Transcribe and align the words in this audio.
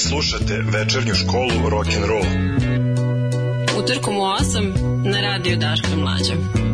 slušate 0.00 0.62
večernju 0.72 1.14
školu 1.14 1.68
rock 1.70 1.88
and 1.96 2.04
roll. 2.04 2.26
Utorkom 3.82 4.16
u 4.16 4.20
8 4.20 5.10
na 5.10 5.20
radiju 5.20 5.56
Daška 5.56 5.96
Mlađa. 5.96 6.69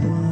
the 0.00 0.08
one. 0.08 0.31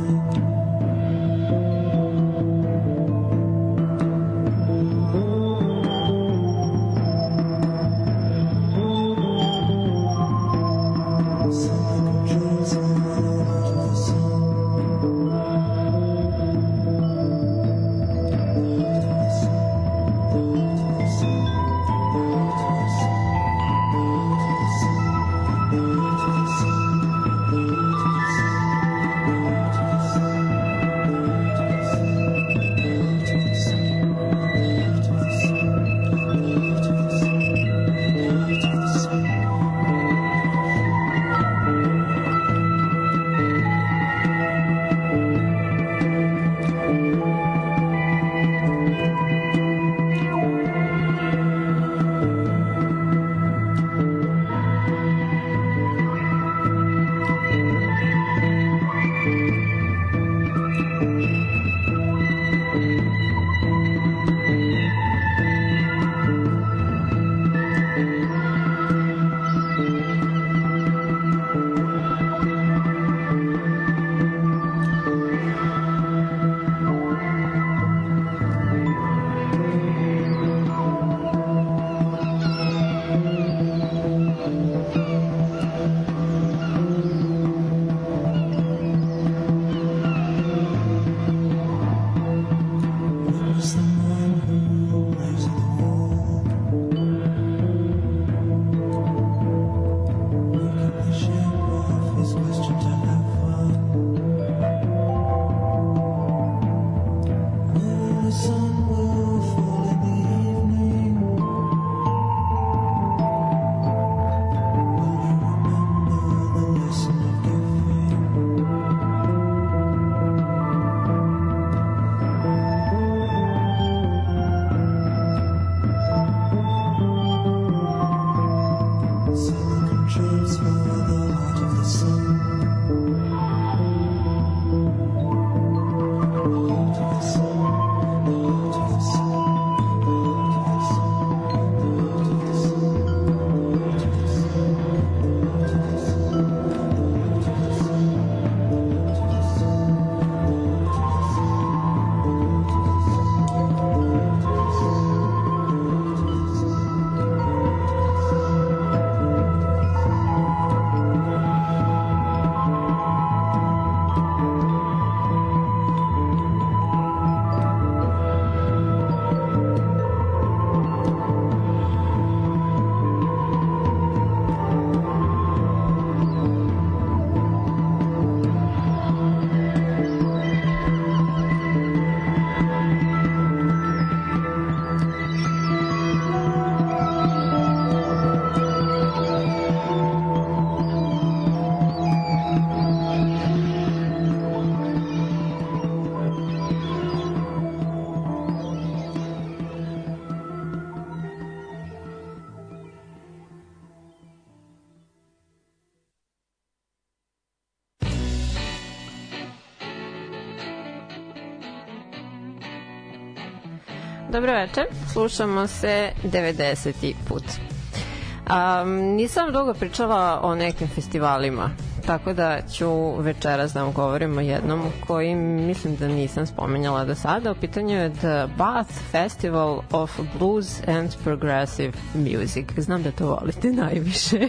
Dobro 214.41 214.55
večer, 214.55 214.85
slušamo 215.13 215.67
se 215.67 216.11
90. 216.25 217.15
put. 217.29 217.43
Um, 217.43 218.91
nisam 218.91 219.53
dugo 219.53 219.75
pričala 219.75 220.41
o 220.43 220.55
nekim 220.55 220.89
festivalima, 220.89 221.71
tako 222.07 222.33
da 222.33 222.61
ću 222.73 223.17
večeras 223.19 223.73
da 223.73 223.83
vam 223.83 223.93
govorim 223.93 224.39
o 224.39 224.41
jednom 224.41 224.83
koji 225.07 225.35
mislim 225.35 225.97
da 225.97 226.09
nisam 226.09 226.47
spomenjala 226.47 227.05
do 227.05 227.15
sada. 227.15 227.51
U 227.51 227.55
pitanju 227.55 227.97
je 227.97 228.11
The 228.13 228.47
Bath 228.59 228.93
Festival 229.11 229.81
of 229.91 230.21
Blues 230.39 230.81
and 230.89 231.11
Progressive 231.25 231.93
Music. 232.15 232.67
Znam 232.77 233.03
da 233.03 233.11
to 233.13 233.27
volite 233.27 233.69
najviše. 233.85 234.49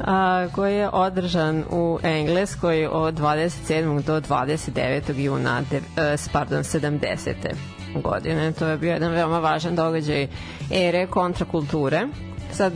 a, 0.00 0.46
koji 0.54 0.74
je 0.74 0.88
održan 0.88 1.64
u 1.70 1.98
Engleskoj 2.02 2.86
od 2.86 3.14
27. 3.14 4.02
do 4.02 4.20
29. 4.20 5.18
juna 5.18 5.62
de, 5.70 5.76
uh, 5.76 6.32
pardon, 6.32 6.62
70 6.62 7.34
godine. 7.94 8.52
To 8.52 8.66
je 8.66 8.78
bio 8.78 8.92
jedan 8.92 9.12
veoma 9.12 9.38
važan 9.38 9.76
događaj 9.76 10.28
ere 10.70 11.06
kontrakulture. 11.06 12.06
Sad, 12.52 12.72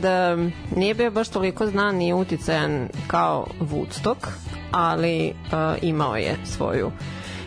nije 0.75 0.93
bio 0.93 1.11
baš 1.11 1.29
toliko 1.29 1.67
znan 1.67 2.01
i 2.01 2.13
uticajan 2.13 2.89
kao 3.07 3.47
Woodstock, 3.59 4.27
ali 4.71 5.29
uh, 5.29 5.77
imao 5.81 6.15
je 6.15 6.35
svoju 6.45 6.91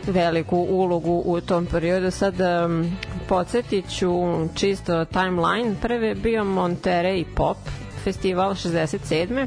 veliku 0.07 0.57
ulogu 0.57 1.23
u 1.27 1.41
tom 1.41 1.67
periodu. 1.67 2.11
Sad 2.11 2.35
um, 2.41 2.97
podsjetit 3.29 3.99
ću 3.99 4.11
čisto 4.55 5.05
timeline. 5.05 5.75
Prvi 5.83 6.07
je 6.07 6.15
bio 6.15 6.45
Monterey 6.45 7.25
Pop 7.35 7.57
festival 8.05 8.51
67 8.51 9.47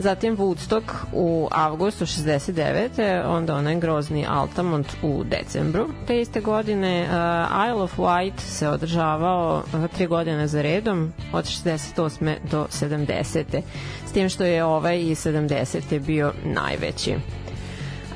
zatim 0.00 0.36
Woodstock 0.36 0.82
u 1.12 1.48
avgustu 1.50 2.06
69. 2.06 3.26
onda 3.26 3.54
onaj 3.54 3.80
grozni 3.80 4.26
Altamont 4.28 4.86
u 5.02 5.24
decembru 5.24 5.88
te 6.06 6.20
iste 6.20 6.40
godine 6.40 7.02
uh, 7.02 7.68
Isle 7.68 7.82
of 7.82 7.98
Wight 7.98 8.38
se 8.38 8.68
održavao 8.68 9.62
uh, 9.74 9.90
tri 9.96 10.06
godine 10.06 10.46
za 10.46 10.62
redom 10.62 11.12
od 11.32 11.44
68. 11.44 12.36
do 12.50 12.66
70. 12.70 13.62
s 14.06 14.12
tim 14.12 14.28
što 14.28 14.44
je 14.44 14.64
ovaj 14.64 14.98
i 14.98 15.14
70. 15.14 15.98
bio 15.98 16.32
najveći 16.44 17.16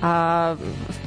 Uh, 0.04 0.58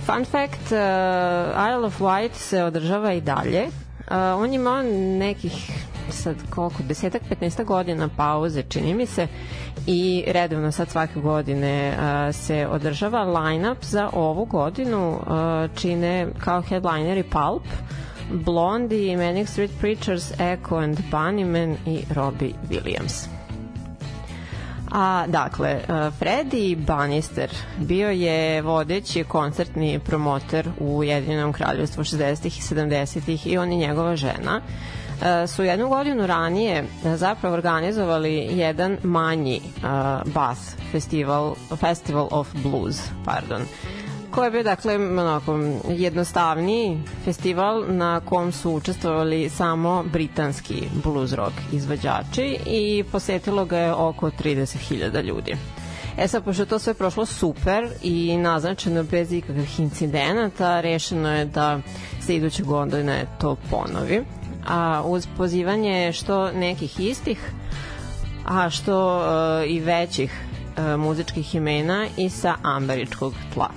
fun 0.06 0.25
fact, 0.25 0.71
uh, 0.71 1.53
Isle 1.69 1.85
of 1.85 2.00
Wight 2.01 2.33
se 2.33 2.63
održava 2.63 3.13
i 3.13 3.21
dalje. 3.21 3.63
Uh, 3.63 4.15
on 4.44 4.53
ima 4.53 4.83
nekih 5.18 5.71
sad 6.09 6.36
koliko, 6.50 6.83
desetak, 6.83 7.21
15 7.42 7.65
godina 7.65 8.09
pauze, 8.18 8.63
čini 8.63 8.94
mi 8.94 9.06
se, 9.06 9.27
i 9.88 10.24
redovno 10.27 10.71
sad 10.71 10.89
svake 10.89 11.19
godine 11.19 11.94
uh, 11.98 12.36
se 12.36 12.68
održava 12.71 13.24
line-up 13.24 13.83
za 13.83 14.09
ovu 14.13 14.45
godinu 14.45 15.09
uh, 15.09 15.75
čine 15.75 16.27
kao 16.39 16.62
headlineri 16.62 17.24
Pulp, 17.24 17.63
Blondie, 18.31 19.18
Manic 19.18 19.50
Street 19.50 19.71
Preachers, 19.80 20.31
Echo 20.39 20.75
and 20.75 21.00
Bunnyman 21.12 21.75
i 21.86 22.04
Robbie 22.13 22.53
Williams. 22.69 23.27
A, 24.92 25.25
dakle, 25.27 25.81
Freddy 26.19 26.75
Bannister 26.75 27.50
bio 27.77 28.10
je 28.10 28.62
vodeći 28.62 29.24
koncertni 29.24 30.00
promoter 30.00 30.69
u 30.80 31.03
Jedinom 31.03 31.53
kraljevstvu 31.53 32.03
60. 32.03 32.45
i 32.45 32.75
70. 32.75 33.48
i 33.48 33.57
on 33.57 33.71
i 33.71 33.77
njegova 33.77 34.15
žena 34.15 34.62
su 35.47 35.63
jednu 35.63 35.89
godinu 35.89 36.27
ranije 36.27 36.83
zapravo 37.03 37.55
organizovali 37.55 38.33
jedan 38.51 38.97
manji 39.03 39.61
uh, 39.77 39.83
Bath 40.33 40.61
festival, 40.91 41.55
Festival 41.79 42.27
of 42.31 42.47
Blues, 42.63 43.01
pardon 43.25 43.61
koji 44.31 44.45
je 44.47 44.51
bio 44.51 44.63
dakle 44.63 44.95
onako 44.95 45.59
jednostavniji 45.89 46.99
festival 47.25 47.83
na 47.87 48.19
kom 48.19 48.51
su 48.51 48.71
učestvovali 48.71 49.49
samo 49.49 50.03
britanski 50.03 50.83
blues 51.03 51.33
rock 51.33 51.53
izvođači 51.71 52.57
i 52.65 53.03
posetilo 53.11 53.65
ga 53.65 53.77
je 53.77 53.93
oko 53.93 54.29
30.000 54.29 55.23
ljudi. 55.23 55.57
E 56.17 56.27
sad, 56.27 56.43
pošto 56.43 56.65
to 56.65 56.79
sve 56.79 56.93
prošlo 56.93 57.25
super 57.25 57.89
i 58.03 58.37
naznačeno 58.37 59.03
bez 59.03 59.31
ikakvih 59.31 59.79
incidenata, 59.79 60.81
rešeno 60.81 61.33
je 61.33 61.45
da 61.45 61.79
se 62.21 62.35
iduće 62.35 62.63
godine 62.63 63.25
to 63.39 63.55
ponovi 63.69 64.23
a 64.67 65.01
uz 65.05 65.27
pozivanje 65.37 66.13
što 66.13 66.51
nekih 66.51 66.99
istih, 66.99 67.51
a 68.45 68.69
što 68.69 69.17
uh, 69.17 69.71
i 69.71 69.79
većih 69.79 70.31
uh, 70.77 70.99
muzičkih 70.99 71.55
imena 71.55 72.07
i 72.17 72.29
sa 72.29 72.55
ambaričkog 72.63 73.33
tla. 73.53 73.69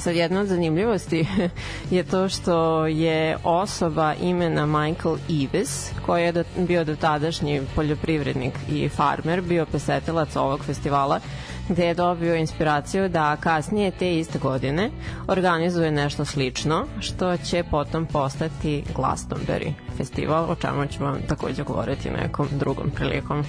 Sad 0.00 0.16
jedna 0.16 0.40
od 0.40 0.46
zanimljivosti 0.46 1.26
je 1.90 2.02
to 2.02 2.28
što 2.28 2.86
je 2.86 3.36
osoba 3.44 4.14
imena 4.14 4.66
Michael 4.66 5.16
Eves, 5.44 5.90
koji 6.06 6.22
je 6.24 6.32
do, 6.32 6.44
bio 6.56 6.84
dotadašnji 6.84 7.62
poljoprivrednik 7.74 8.54
i 8.72 8.88
farmer, 8.88 9.42
bio 9.42 9.66
posetilac 9.66 10.36
ovog 10.36 10.64
festivala, 10.64 11.20
gde 11.68 11.86
je 11.86 11.94
dobio 11.94 12.34
inspiraciju 12.34 13.08
da 13.08 13.36
kasnije 13.36 13.90
te 13.90 14.18
iste 14.18 14.38
godine 14.38 14.90
organizuje 15.26 15.90
nešto 15.90 16.24
slično, 16.24 16.86
što 17.00 17.36
će 17.36 17.64
potom 17.70 18.06
postati 18.06 18.84
Glastonbury 18.96 19.72
festival, 19.96 20.50
o 20.50 20.54
čemu 20.54 20.86
ću 20.86 21.04
vam 21.04 21.18
takođe 21.28 21.62
govoriti 21.62 22.10
nekom 22.10 22.48
drugom 22.52 22.90
prilikom. 22.90 23.44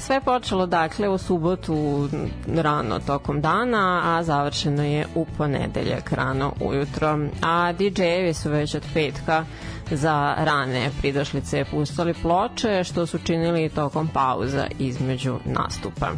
Sve 0.00 0.16
je 0.16 0.20
počelo 0.20 0.66
dakle 0.66 1.08
u 1.08 1.18
subotu 1.18 2.08
rano 2.46 2.98
tokom 2.98 3.40
dana, 3.40 4.02
a 4.04 4.22
završeno 4.22 4.84
je 4.84 5.06
u 5.14 5.26
ponedeljak 5.38 6.12
rano 6.12 6.52
ujutro. 6.60 7.18
A 7.42 7.72
DJ-evi 7.72 8.34
su 8.34 8.50
već 8.50 8.74
od 8.74 8.82
petka 8.94 9.44
za 9.90 10.34
rane 10.38 10.90
pridošlice 11.00 11.64
pustali 11.70 12.14
ploče, 12.14 12.84
što 12.84 13.06
su 13.06 13.18
činili 13.18 13.68
tokom 13.68 14.08
pauza 14.08 14.66
između 14.78 15.38
nastupa. 15.44 16.08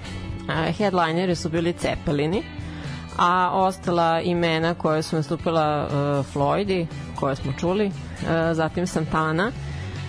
Headlineri 0.48 1.34
su 1.34 1.48
bili 1.48 1.72
Cepelini, 1.72 2.42
a 3.18 3.50
ostala 3.52 4.20
imena 4.20 4.74
koje 4.74 5.02
su 5.02 5.16
nastupila 5.16 5.86
uh, 5.86 6.26
Floydi, 6.34 6.86
koje 7.16 7.36
smo 7.36 7.52
čuli, 7.52 7.86
uh, 7.86 7.92
zatim 8.52 8.86
Santana, 8.86 9.52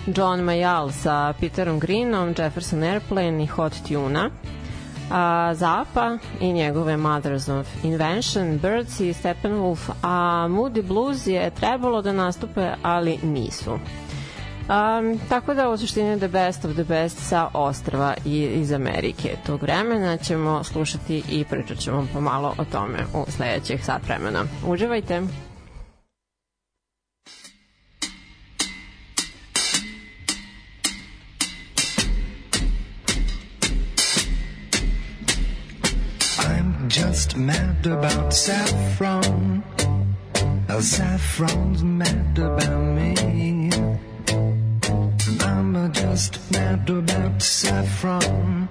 John 0.06 0.40
Mayall 0.40 0.90
sa 0.90 1.32
Peterom 1.40 1.78
Greenom, 1.78 2.34
Jefferson 2.38 2.82
Airplane 2.82 3.42
i 3.42 3.46
Hot 3.46 3.72
Tuna, 3.88 4.30
a, 5.10 5.54
Zappa 5.54 6.18
i 6.40 6.52
njegove 6.52 6.96
Mothers 6.96 7.48
of 7.48 7.66
Invention, 7.84 8.58
Birds 8.58 9.00
i 9.00 9.12
Steppenwolf, 9.12 9.90
a 10.02 10.46
Moody 10.48 10.82
Blues 10.82 11.26
je 11.26 11.50
trebalo 11.50 12.02
da 12.02 12.12
nastupe, 12.12 12.74
ali 12.82 13.18
nisu. 13.22 13.78
Um, 14.66 15.20
tako 15.28 15.54
da 15.54 15.70
u 15.70 15.76
suštini 15.76 16.18
The 16.18 16.28
Best 16.28 16.64
of 16.64 16.72
the 16.72 16.84
Best 16.84 17.18
sa 17.28 17.48
ostrava 17.54 18.14
i 18.24 18.42
iz 18.42 18.72
Amerike 18.72 19.36
tog 19.46 19.62
vremena 19.62 20.16
ćemo 20.16 20.64
slušati 20.64 21.22
i 21.30 21.44
pričat 21.44 21.78
ćemo 21.78 22.06
pomalo 22.12 22.54
o 22.58 22.64
tome 22.64 22.98
u 23.14 23.24
sledećih 23.30 23.84
sat 23.84 24.02
vremena. 24.06 24.44
Uživajte! 24.66 25.22
just 36.88 37.36
mad 37.36 37.86
about 37.86 38.32
saffron. 38.32 39.62
Saffron's 40.68 41.82
mad 41.82 42.38
about. 42.38 42.95
I'm 45.76 45.92
just 45.92 46.50
mad 46.52 46.88
about 46.88 47.42
saffron. 47.42 48.68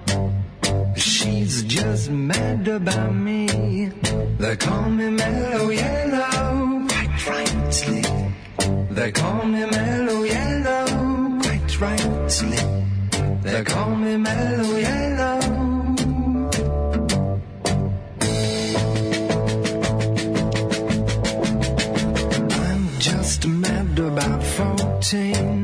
She's 0.96 1.62
just 1.62 2.10
mad 2.10 2.66
about 2.66 3.14
me. 3.14 3.46
They 4.38 4.56
call 4.56 4.90
me 4.90 5.10
mellow 5.10 5.70
yellow, 5.70 6.86
quite 6.88 7.26
rightly. 7.28 8.02
They 8.90 9.12
call 9.12 9.44
me 9.44 9.64
mellow 9.66 10.22
yellow, 10.24 10.86
quite 11.42 11.80
rightly. 11.80 12.58
They 13.42 13.62
call 13.62 13.94
me 13.94 14.16
mellow 14.16 14.76
yellow. 14.76 15.40
I'm 22.64 22.98
just 22.98 23.46
mad 23.46 23.98
about 23.98 24.42
14. 24.42 25.55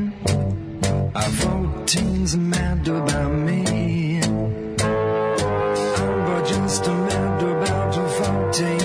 Our 1.15 1.21
14's 1.21 2.35
mad 2.35 2.87
about 2.87 3.31
me. 3.31 4.19
I'm 4.19 4.75
just 6.43 6.87
mad 6.87 7.43
about 7.43 7.93
14. 7.93 8.81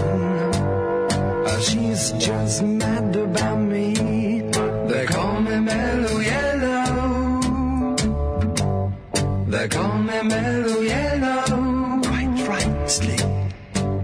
Uh, 1.46 1.58
she's 1.60 2.12
just 2.12 2.62
mad 2.62 3.16
about 3.16 3.56
me. 3.56 3.94
They 4.90 5.06
call 5.06 5.40
me 5.40 5.58
Mellow 5.58 6.18
Yellow. 6.20 7.40
They 9.46 9.68
call 9.68 9.96
me 9.98 10.22
Mellow 10.22 10.80
Yellow. 10.82 12.00
Quite 12.02 12.46
rightly. 12.46 13.16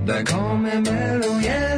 They 0.07 0.23
call 0.25 0.57
me 0.57 0.81
Mellow 0.81 1.38
Yellow. 1.40 1.74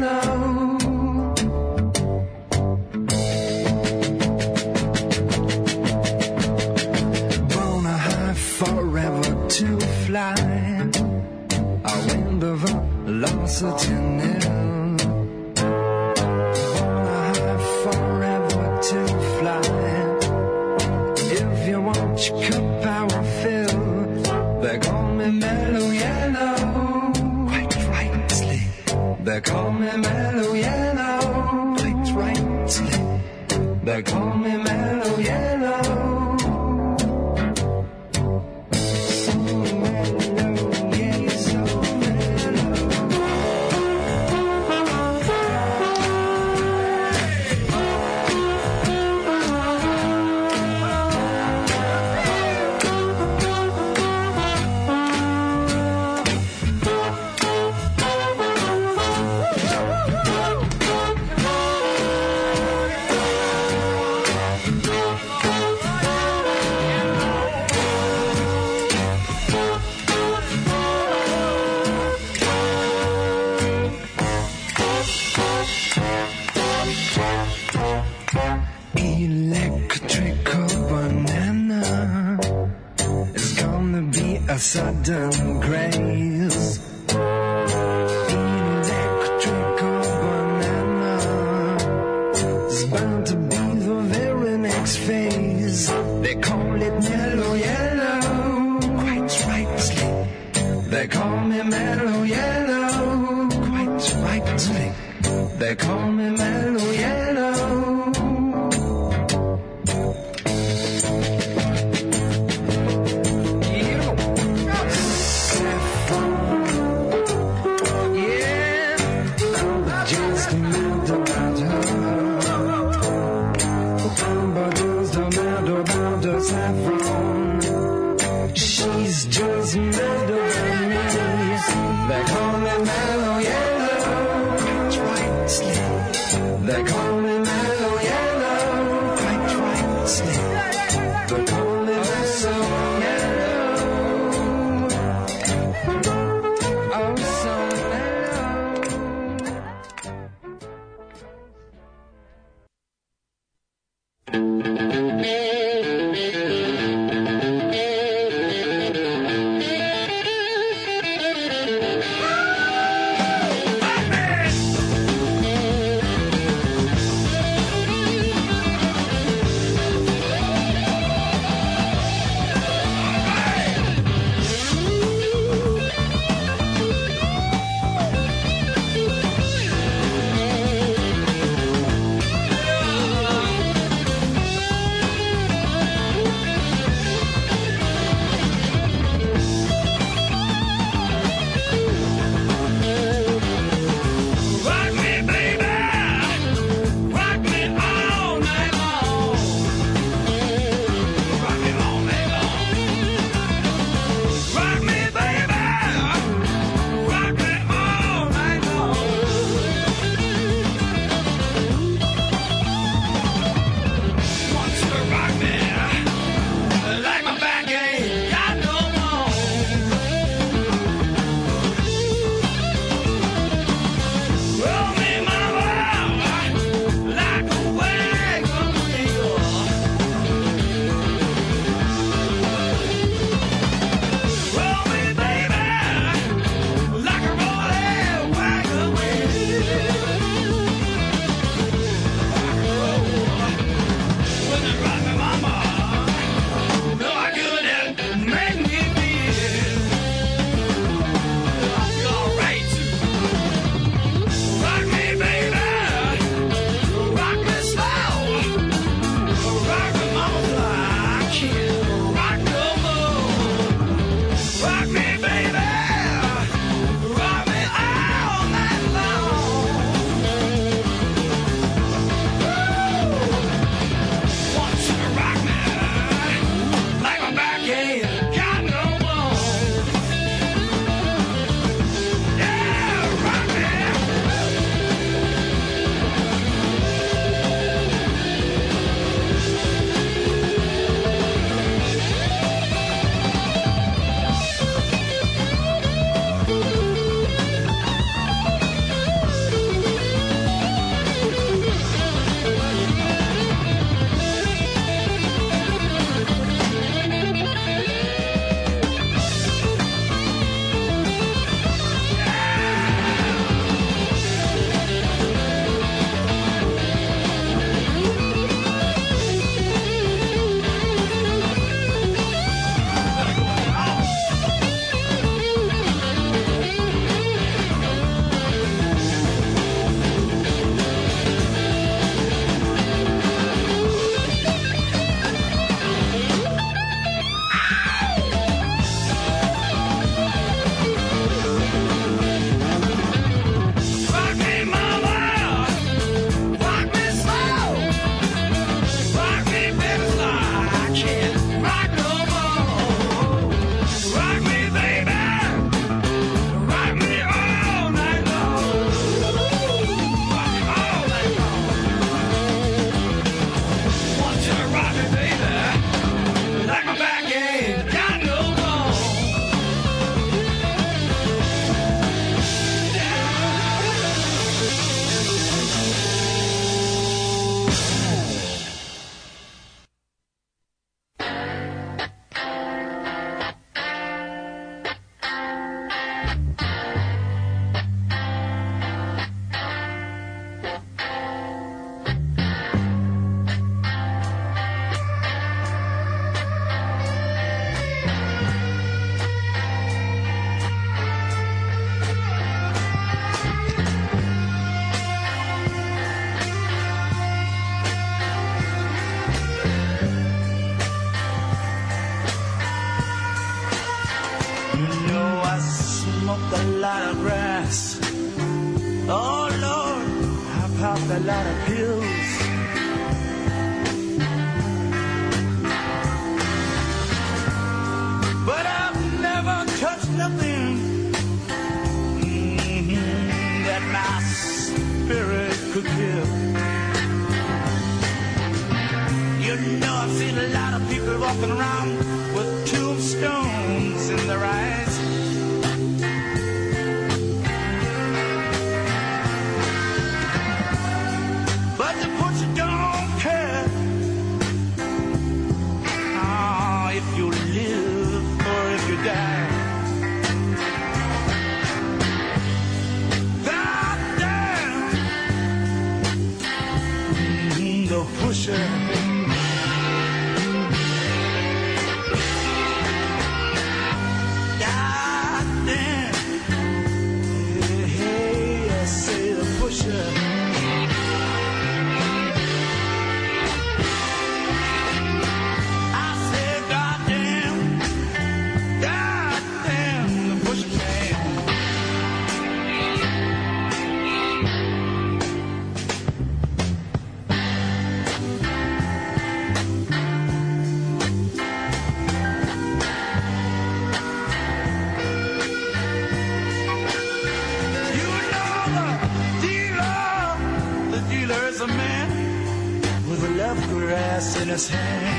Grass 514.17 514.41
in 514.41 514.49
his 514.49 514.69
hand. 514.71 515.16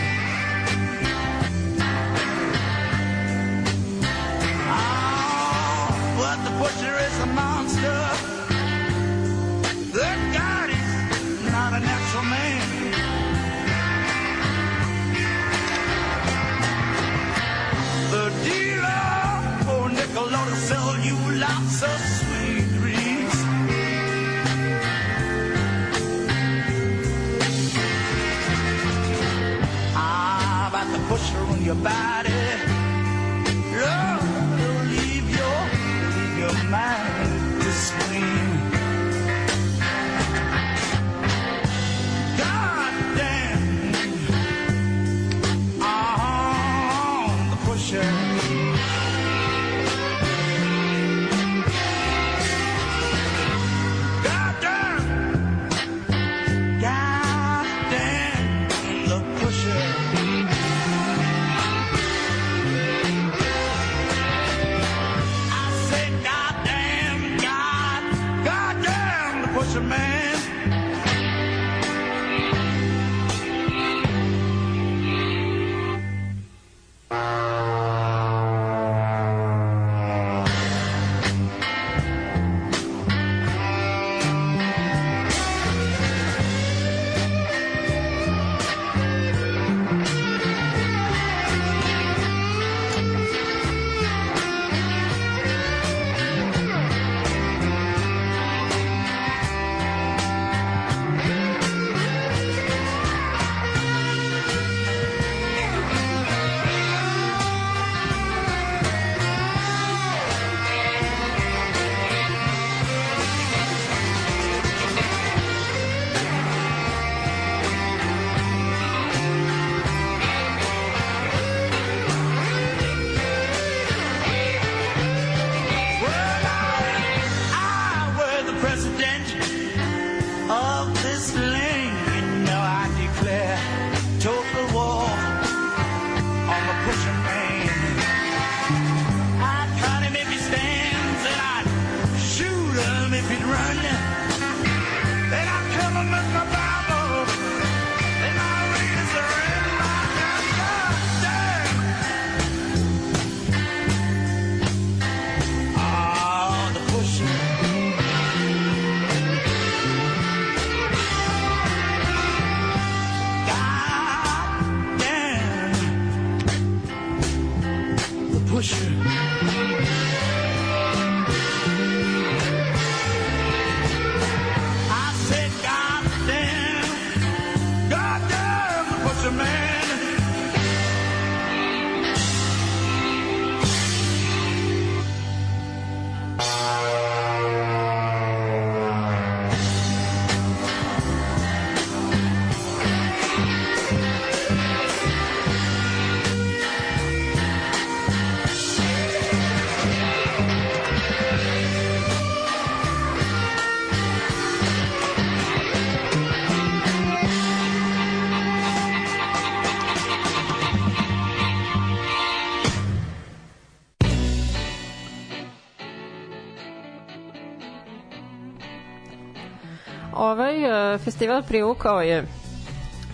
Festival 220.97 221.43
privukao 221.43 222.01
je 222.01 222.25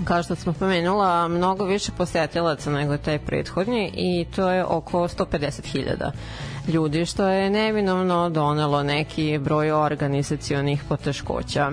kao 0.04 0.24
što 0.24 0.36
smo 0.36 0.54
pomenula, 0.54 1.28
mnogo 1.28 1.66
više 1.66 1.92
posetilaca 1.98 2.72
nego 2.72 2.98
taj 2.98 3.20
prethodni 3.20 3.92
i 3.94 4.26
to 4.36 4.50
je 4.50 4.66
oko 4.66 5.00
150.000 5.00 6.12
ljudi, 6.68 7.06
što 7.06 7.28
je 7.28 7.50
neminovno 7.50 8.30
donelo 8.30 8.84
neki 8.84 9.38
broj 9.38 9.72
organizacionih 9.72 10.84
poteškoća. 10.90 11.72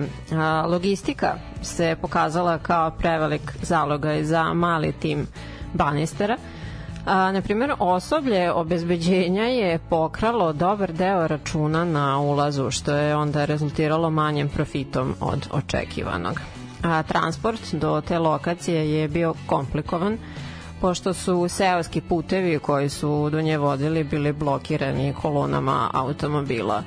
Logistika 0.67 1.33
se 1.61 1.95
pokazala 2.01 2.57
kao 2.57 2.91
prevelik 2.91 3.41
zalogaj 3.61 4.23
za 4.23 4.53
mali 4.53 4.93
tim 4.93 5.27
banistera, 5.73 6.37
A, 7.05 7.31
na 7.31 7.41
primjer, 7.41 7.73
osoblje 7.79 8.51
obezbeđenja 8.51 9.43
je 9.43 9.79
pokralo 9.89 10.53
dobar 10.53 10.93
deo 10.93 11.27
računa 11.27 11.85
na 11.85 12.19
ulazu, 12.19 12.71
što 12.71 12.95
je 12.95 13.15
onda 13.15 13.45
rezultiralo 13.45 14.09
manjem 14.09 14.49
profitom 14.49 15.15
od 15.19 15.47
očekivanog. 15.51 16.41
A, 16.83 17.03
transport 17.03 17.73
do 17.73 18.01
te 18.01 18.19
lokacije 18.19 18.93
je 18.93 19.07
bio 19.07 19.33
komplikovan, 19.45 20.17
pošto 20.81 21.13
su 21.13 21.47
seoski 21.49 22.01
putevi 22.01 22.59
koji 22.59 22.89
su 22.89 23.29
do 23.29 23.41
nje 23.41 23.57
vodili 23.57 24.03
bili 24.03 24.33
blokirani 24.33 25.13
kolonama 25.21 25.89
automobila. 25.93 26.83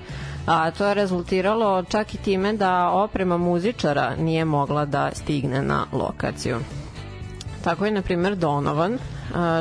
A 0.46 0.70
to 0.70 0.87
je 0.87 0.94
rezultiralo 0.94 1.83
čak 1.83 2.14
i 2.14 2.18
time 2.18 2.53
da 2.53 2.90
oprema 2.90 3.37
muzičara 3.37 4.16
nije 4.16 4.44
mogla 4.44 4.85
da 4.85 5.11
stigne 5.14 5.62
na 5.62 5.87
lokaciju. 5.92 6.57
Tako 7.64 7.85
je, 7.85 7.90
na 7.90 8.03
primjer, 8.03 8.37
Donovan, 8.37 8.98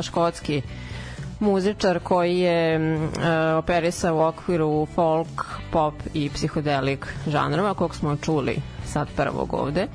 škotski 0.02 0.62
muzičar 1.40 1.98
koji 2.00 2.38
je 2.38 2.80
operisao 3.58 4.16
u 4.16 4.20
okviru 4.20 4.86
folk, 4.94 5.44
pop 5.70 5.94
i 6.14 6.30
psihodelik 6.30 7.06
žanrova, 7.26 7.74
kog 7.74 7.94
smo 7.94 8.16
čuli 8.16 8.56
sad 8.84 9.08
prvog 9.16 9.54
ovde. 9.54 9.88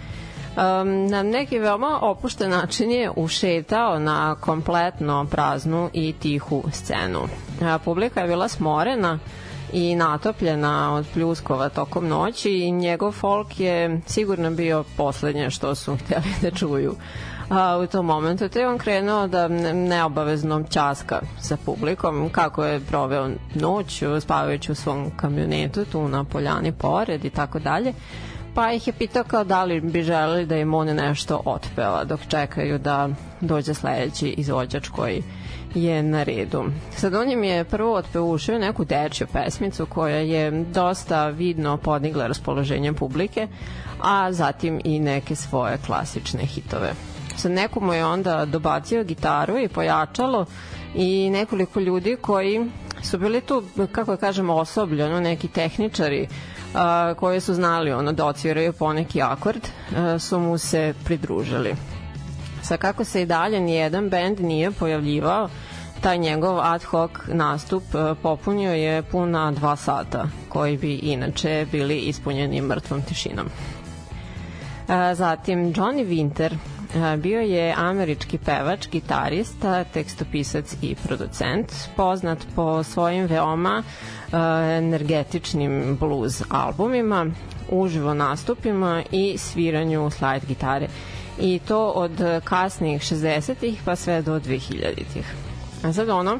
Um, 0.49 1.08
na 1.08 1.23
neki 1.23 1.60
veoma 1.60 1.99
opušten 2.01 2.49
način 2.49 2.91
je 2.91 3.12
ušetao 3.15 3.99
na 3.99 4.36
kompletno 4.36 5.25
praznu 5.32 5.89
i 5.93 6.13
tihu 6.13 6.63
scenu. 6.71 7.19
A, 7.62 7.77
publika 7.77 8.21
je 8.21 8.27
bila 8.27 8.47
smorena 8.47 9.19
i 9.73 9.95
natopljena 9.95 10.93
od 10.93 11.05
pljuskova 11.13 11.69
tokom 11.69 12.08
noći 12.08 12.51
i 12.51 12.71
njegov 12.71 13.12
folk 13.12 13.60
je 13.60 14.01
sigurno 14.08 14.51
bio 14.51 14.84
poslednje 14.97 15.49
što 15.49 15.75
su 15.75 15.95
hteli 16.05 16.34
da 16.41 16.51
čuju 16.51 16.95
a, 17.49 17.77
u 17.77 17.88
tom 17.88 18.05
momentu. 18.05 18.49
Te 18.49 18.67
on 18.67 18.77
krenuo 18.77 19.27
da 19.27 19.47
neobavezno 19.73 20.63
časka 20.69 21.21
sa 21.41 21.57
publikom 21.65 22.29
kako 22.29 22.65
je 22.65 22.79
proveo 22.79 23.29
noć 23.55 24.03
spavajući 24.21 24.71
u 24.71 24.75
svom 24.75 25.12
kamionetu 25.17 25.85
tu 25.85 26.07
na 26.07 26.23
poljani 26.23 26.71
pored 26.71 27.25
i 27.25 27.29
tako 27.29 27.59
dalje 27.59 27.93
pa 28.59 28.71
ih 28.71 28.88
je 28.88 28.93
pitao 28.93 29.23
kao 29.23 29.43
da 29.43 29.63
li 29.63 29.81
bi 29.81 30.03
želeli 30.03 30.45
da 30.45 30.57
im 30.57 30.73
on 30.73 30.88
nešto 30.88 31.41
otpeva 31.45 32.03
dok 32.03 32.19
čekaju 32.27 32.79
da 32.79 33.09
dođe 33.41 33.73
sledeći 33.73 34.27
izvođač 34.27 34.89
koji 34.89 35.23
je 35.75 36.03
na 36.03 36.23
redu. 36.23 36.63
Sad 36.95 37.15
on 37.15 37.31
im 37.31 37.43
je 37.43 37.63
prvo 37.63 37.93
otpevušio 37.95 38.59
neku 38.59 38.85
dečju 38.85 39.27
pesmicu 39.33 39.85
koja 39.85 40.17
je 40.17 40.51
dosta 40.51 41.27
vidno 41.27 41.77
podigla 41.77 42.27
raspoloženje 42.27 42.93
publike, 42.93 43.47
a 44.01 44.31
zatim 44.31 44.81
i 44.83 44.99
neke 44.99 45.35
svoje 45.35 45.77
klasične 45.85 46.45
hitove. 46.45 46.93
Sad 47.39 47.52
neko 47.52 47.80
mu 47.80 47.93
je 47.93 48.06
onda 48.06 48.45
dobacio 48.45 49.04
gitaru 49.04 49.58
i 49.58 49.67
pojačalo 49.67 50.45
i 50.95 51.30
nekoliko 51.30 51.80
ljudi 51.80 52.17
koji 52.21 52.65
su 53.04 53.17
bili 53.17 53.41
tu, 53.41 53.63
kako 53.91 54.12
da 54.12 54.17
kažemo, 54.17 54.54
osobljeno, 54.56 55.19
neki 55.19 55.47
tehničari 55.47 56.28
a, 56.73 57.13
koji 57.13 57.39
su 57.41 57.54
znali 57.54 57.91
ono 57.91 58.12
da 58.12 58.25
odsviraju 58.25 58.73
poneki 58.73 59.21
akord, 59.21 59.67
a, 59.97 60.19
su 60.19 60.39
mu 60.39 60.58
se 60.58 60.93
pridružili. 61.06 61.75
Sa 62.62 62.78
kako 62.78 63.04
se 63.04 63.21
i 63.21 63.25
dalje 63.25 63.60
nijedan 63.60 64.10
bend 64.10 64.39
nije 64.39 64.71
pojavljivao, 64.71 65.49
taj 66.02 66.17
njegov 66.17 66.60
ad 66.60 66.84
hoc 66.84 67.12
nastup 67.28 67.84
popunio 68.23 68.73
je 68.73 69.04
puna 69.04 69.52
dva 69.52 69.75
sata, 69.75 70.25
koji 70.49 70.78
bi 70.78 70.95
inače 70.95 71.65
bili 71.71 71.97
ispunjeni 71.99 72.62
mrtvom 72.62 73.02
tišinom. 73.02 73.47
Zatim 75.13 75.73
Johnny 75.73 76.06
Winter 76.06 76.56
bio 77.17 77.41
je 77.41 77.73
američki 77.78 78.38
pevač, 78.38 78.88
gitarista, 78.89 79.84
tekstopisac 79.84 80.75
i 80.82 80.95
producent, 80.95 81.73
poznat 81.95 82.39
po 82.56 82.84
svojim 82.84 83.25
veoma 83.25 83.84
energetičnim 84.78 85.97
blues 85.99 86.41
albumima, 86.49 87.25
uživo 87.71 88.13
nastupima 88.13 89.04
i 89.12 89.38
sviranju 89.38 90.10
slide 90.10 90.45
gitare. 90.47 90.88
I 91.39 91.60
to 91.67 91.88
od 91.88 92.12
kasnih 92.43 93.02
60-ih 93.02 93.82
pa 93.86 93.95
sve 93.95 94.21
do 94.21 94.39
2000-ih. 94.39 95.34
A 95.84 95.93
sad 95.93 96.10
ono 96.10 96.39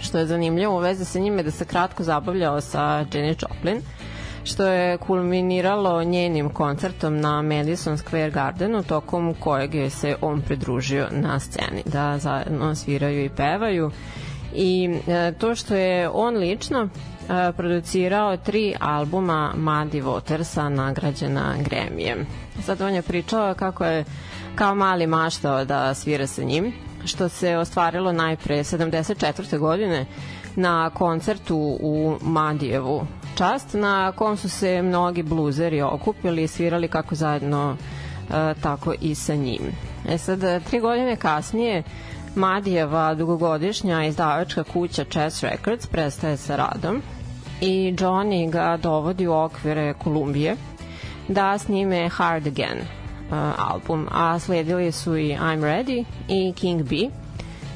što 0.00 0.18
je 0.18 0.26
zanimljivo 0.26 0.76
u 0.76 0.80
vezi 0.80 1.04
sa 1.04 1.18
njime 1.18 1.42
da 1.42 1.50
se 1.50 1.64
kratko 1.64 2.02
zabavljao 2.02 2.60
sa 2.60 2.80
Jenny 3.12 3.34
Joplin, 3.42 3.82
što 4.48 4.66
je 4.66 4.98
kulminiralo 4.98 6.04
njenim 6.04 6.50
koncertom 6.50 7.20
na 7.20 7.42
Madison 7.42 7.96
Square 7.96 8.30
Gardenu, 8.32 8.82
tokom 8.82 9.34
kojeg 9.34 9.74
je 9.74 9.90
se 9.90 10.16
on 10.20 10.40
pridružio 10.42 11.06
na 11.10 11.40
sceni, 11.40 11.82
da 11.84 12.18
zajedno 12.18 12.74
sviraju 12.74 13.24
i 13.24 13.28
pevaju. 13.28 13.90
I 14.54 14.90
e, 15.06 15.32
to 15.38 15.54
što 15.54 15.74
je 15.74 16.08
on 16.08 16.36
lično 16.36 16.88
e, 16.88 16.88
producirao 17.56 18.36
tri 18.36 18.74
albuma 18.80 19.52
Muddy 19.56 20.02
Watersa 20.02 20.68
nagrađena 20.68 21.54
Gremijem. 21.64 22.26
Sad 22.62 22.80
on 22.80 22.94
je 22.94 23.02
pričao 23.02 23.54
kako 23.54 23.84
je 23.84 24.04
kao 24.54 24.74
mali 24.74 25.06
maštao 25.06 25.64
da 25.64 25.94
svira 25.94 26.26
sa 26.26 26.42
njim, 26.42 26.72
što 27.04 27.28
se 27.28 27.56
ostvarilo 27.56 28.12
najpre 28.12 28.56
74. 28.58 29.58
godine 29.58 30.06
na 30.56 30.90
koncertu 30.90 31.78
u 31.80 32.16
Madijevu 32.22 33.06
čast, 33.38 33.74
na 33.74 34.12
kom 34.12 34.36
su 34.36 34.48
se 34.48 34.82
mnogi 34.82 35.22
bluzeri 35.22 35.82
okupili 35.82 36.42
i 36.42 36.48
svirali 36.48 36.88
kako 36.88 37.14
zajedno 37.14 37.76
e, 38.30 38.54
tako 38.62 38.94
i 39.00 39.14
sa 39.14 39.34
njim. 39.34 39.62
E 40.08 40.18
sad, 40.18 40.64
tri 40.64 40.80
godine 40.80 41.16
kasnije 41.16 41.82
Madijeva 42.34 43.14
dugogodišnja 43.14 44.04
izdavačka 44.04 44.64
kuća 44.64 45.04
Chess 45.04 45.42
Records 45.42 45.86
prestaje 45.86 46.36
sa 46.36 46.56
radom 46.56 47.02
i 47.60 47.94
Johnny 47.98 48.50
ga 48.50 48.78
dovodi 48.82 49.26
u 49.26 49.32
okvire 49.32 49.94
Kolumbije 49.94 50.56
da 51.28 51.58
snime 51.58 52.08
Hard 52.08 52.46
Again 52.46 52.78
uh, 52.78 53.36
album, 53.72 54.06
a 54.10 54.38
sledili 54.38 54.92
su 54.92 55.16
i 55.16 55.36
I'm 55.36 55.60
Ready 55.60 56.04
i 56.28 56.52
King 56.52 56.82
B 56.82 56.96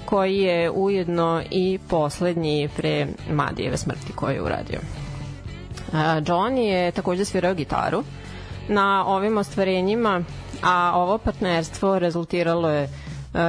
koji 0.05 0.37
je 0.37 0.71
ujedno 0.71 1.43
i 1.51 1.79
poslednji 1.89 2.69
pre 2.77 3.07
Madijeve 3.31 3.77
smrti 3.77 4.13
koji 4.15 4.35
je 4.35 4.43
uradio. 4.43 5.02
Johnny 5.93 6.61
je 6.61 6.93
takođe 6.93 7.25
svirao 7.25 7.55
gitaru 7.55 8.05
na 8.69 9.05
ovim 9.07 9.39
ostvarenjima, 9.39 10.25
a 10.63 10.93
ovo 10.95 11.19
partnerstvo 11.19 11.99
rezultiralo 11.99 12.71
je 12.71 12.89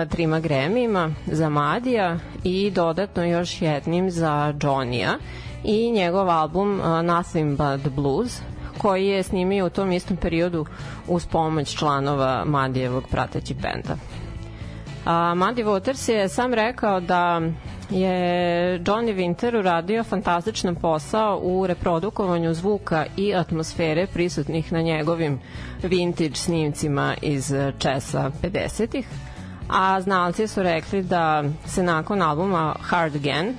trima 0.09 0.39
Gremijima 0.39 1.11
za 1.25 1.49
Madija 1.49 2.17
i 2.43 2.71
dodatno 2.71 3.23
još 3.23 3.61
jednim 3.61 4.11
za 4.11 4.53
Johnny-a 4.59 5.17
i 5.63 5.91
njegov 5.91 6.29
album 6.29 6.81
Nothing 7.03 7.57
But 7.57 7.93
Blues 7.93 8.41
koji 8.77 9.07
je 9.07 9.23
snimio 9.23 9.65
u 9.65 9.69
tom 9.69 9.91
istom 9.91 10.17
periodu 10.17 10.65
uz 11.07 11.25
pomoć 11.25 11.75
članova 11.75 12.43
Madijevog 12.45 13.03
pratećeg 13.11 13.57
benda. 13.57 13.97
A, 15.05 15.33
Muddy 15.35 15.63
Waters 15.63 16.09
je 16.09 16.29
sam 16.29 16.53
rekao 16.53 16.99
da 16.99 17.41
je 17.89 18.79
Johnny 18.79 19.15
Winter 19.15 19.59
uradio 19.59 20.03
fantastičan 20.03 20.75
posao 20.75 21.39
u 21.43 21.67
reprodukovanju 21.67 22.53
zvuka 22.53 23.05
i 23.17 23.35
atmosfere 23.35 24.07
prisutnih 24.07 24.71
na 24.71 24.81
njegovim 24.81 25.39
vintage 25.83 26.35
snimcima 26.35 27.15
iz 27.21 27.53
česa 27.77 28.31
50-ih, 28.43 29.07
a 29.69 30.01
znalci 30.01 30.47
su 30.47 30.63
rekli 30.63 31.03
da 31.03 31.43
se 31.65 31.83
nakon 31.83 32.21
albuma 32.21 32.75
Hard 32.81 33.15
Again 33.15 33.55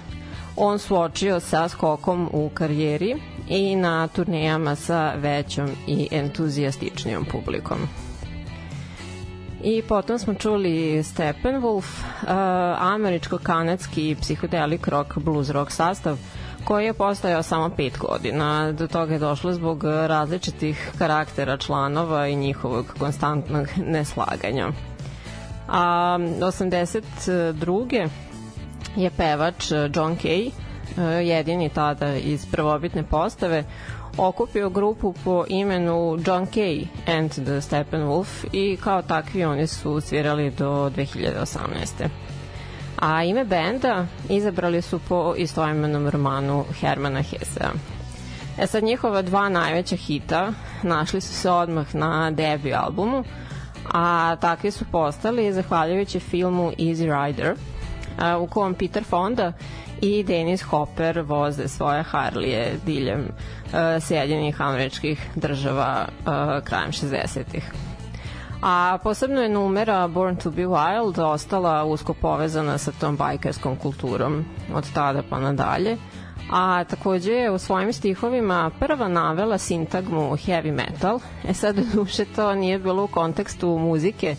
on 0.57 0.79
suočio 0.79 1.41
sa 1.41 1.69
skokom 1.69 2.29
u 2.33 2.49
karijeri 2.55 3.17
i 3.49 3.77
na 3.77 4.09
turnejama 4.09 4.77
sa 4.77 5.13
većom 5.17 5.71
i 5.87 6.09
entuzijastičnijom 6.11 7.25
publikom. 7.25 7.79
I 9.65 9.83
potom 9.83 10.19
smo 10.19 10.35
čuli 10.35 11.03
Steppenwolf, 11.03 11.85
uh, 11.85 12.29
američko-kanadski 12.81 14.17
psihodelik 14.21 14.89
rock, 14.89 15.19
blues 15.19 15.51
rock 15.51 15.71
sastav, 15.71 16.19
koji 16.65 16.85
je 16.85 16.95
postojao 16.95 17.43
samo 17.43 17.71
pet 17.77 17.99
godina. 17.99 18.73
Do 18.73 18.87
toga 18.87 19.13
je 19.13 19.19
došlo 19.19 19.53
zbog 19.53 19.85
različitih 19.85 20.93
karaktera 20.99 21.57
članova 21.57 22.27
i 22.27 22.37
njihovog 22.37 22.95
konstantnog 22.99 23.67
neslaganja. 23.77 24.69
A 25.69 26.19
82. 26.19 28.09
je 28.97 29.11
pevač 29.11 29.71
John 29.71 30.17
Kay, 30.17 30.51
jedini 31.23 31.69
tada 31.69 32.17
iz 32.17 32.47
prvobitne 32.47 33.03
postave, 33.03 33.65
okupio 34.17 34.71
grupu 34.71 35.15
po 35.25 35.45
imenu 35.49 36.19
John 36.27 36.47
Kay 36.47 36.87
and 37.07 37.31
the 37.31 37.61
Steppenwolf 37.61 38.45
i 38.53 38.77
kao 38.77 39.03
takvi 39.03 39.45
oni 39.45 39.67
su 39.67 40.01
svirali 40.01 40.51
do 40.51 40.91
2018. 40.97 42.09
A 42.99 43.25
ime 43.25 43.45
benda 43.45 44.07
izabrali 44.29 44.83
su 44.83 45.01
po 45.09 45.35
istoimenom 45.37 46.09
romanu 46.09 46.65
Hermana 46.81 47.23
Hesea. 47.23 47.71
E 48.59 48.67
sad 48.67 48.85
njihova 48.85 49.23
dva 49.23 49.49
najveća 49.49 49.97
hita 49.97 50.53
našli 50.83 51.21
su 51.21 51.35
se 51.35 51.51
odmah 51.51 51.95
na 51.95 52.31
debut 52.31 52.73
albumu, 52.75 53.25
a 53.93 54.37
takvi 54.41 54.71
su 54.71 54.85
postali 54.93 55.53
zahvaljujući 55.53 56.21
filmu 56.21 56.73
Easy 56.79 57.27
Rider, 57.27 57.55
u 58.41 58.47
kom 58.47 58.75
Peter 58.75 59.05
Fonda 59.05 59.53
i 60.01 60.23
Dennis 60.23 60.63
Hopper 60.63 61.21
voze 61.21 61.69
svoje 61.69 62.03
Harlije 62.03 62.79
diljem 62.87 63.29
Sjedinjenih 64.01 64.61
američkih 64.61 65.31
država 65.35 66.09
uh, 66.09 66.65
krajem 66.65 66.93
60-ih. 66.93 67.73
A 68.63 68.99
posebno 69.03 69.41
je 69.41 69.49
numera 69.49 70.09
Born 70.09 70.37
to 70.37 70.51
be 70.51 70.63
Wild 70.63 71.23
ostala 71.23 71.85
usko 71.85 72.15
povezana 72.15 72.79
sa 72.79 72.93
tom 72.93 73.17
bajkerskom 73.17 73.77
kulturom 73.77 74.45
od 74.75 74.93
tada 74.95 75.23
pa 75.31 75.41
nadalje. 75.41 75.97
A 76.51 76.85
takođe 76.85 77.33
je 77.33 77.51
u 77.51 77.59
svojim 77.59 77.93
stihovima 77.93 78.71
prva 78.79 79.09
navela 79.09 79.59
sintagmu 79.59 80.31
heavy 80.31 80.73
metal. 80.73 81.21
E 81.49 81.55
sad, 81.55 81.77
duše, 81.95 82.25
to 82.25 82.55
nije 82.55 82.79
bilo 82.79 83.05
u 83.05 83.09
kontekstu 83.09 83.79
muzike, 83.79 84.37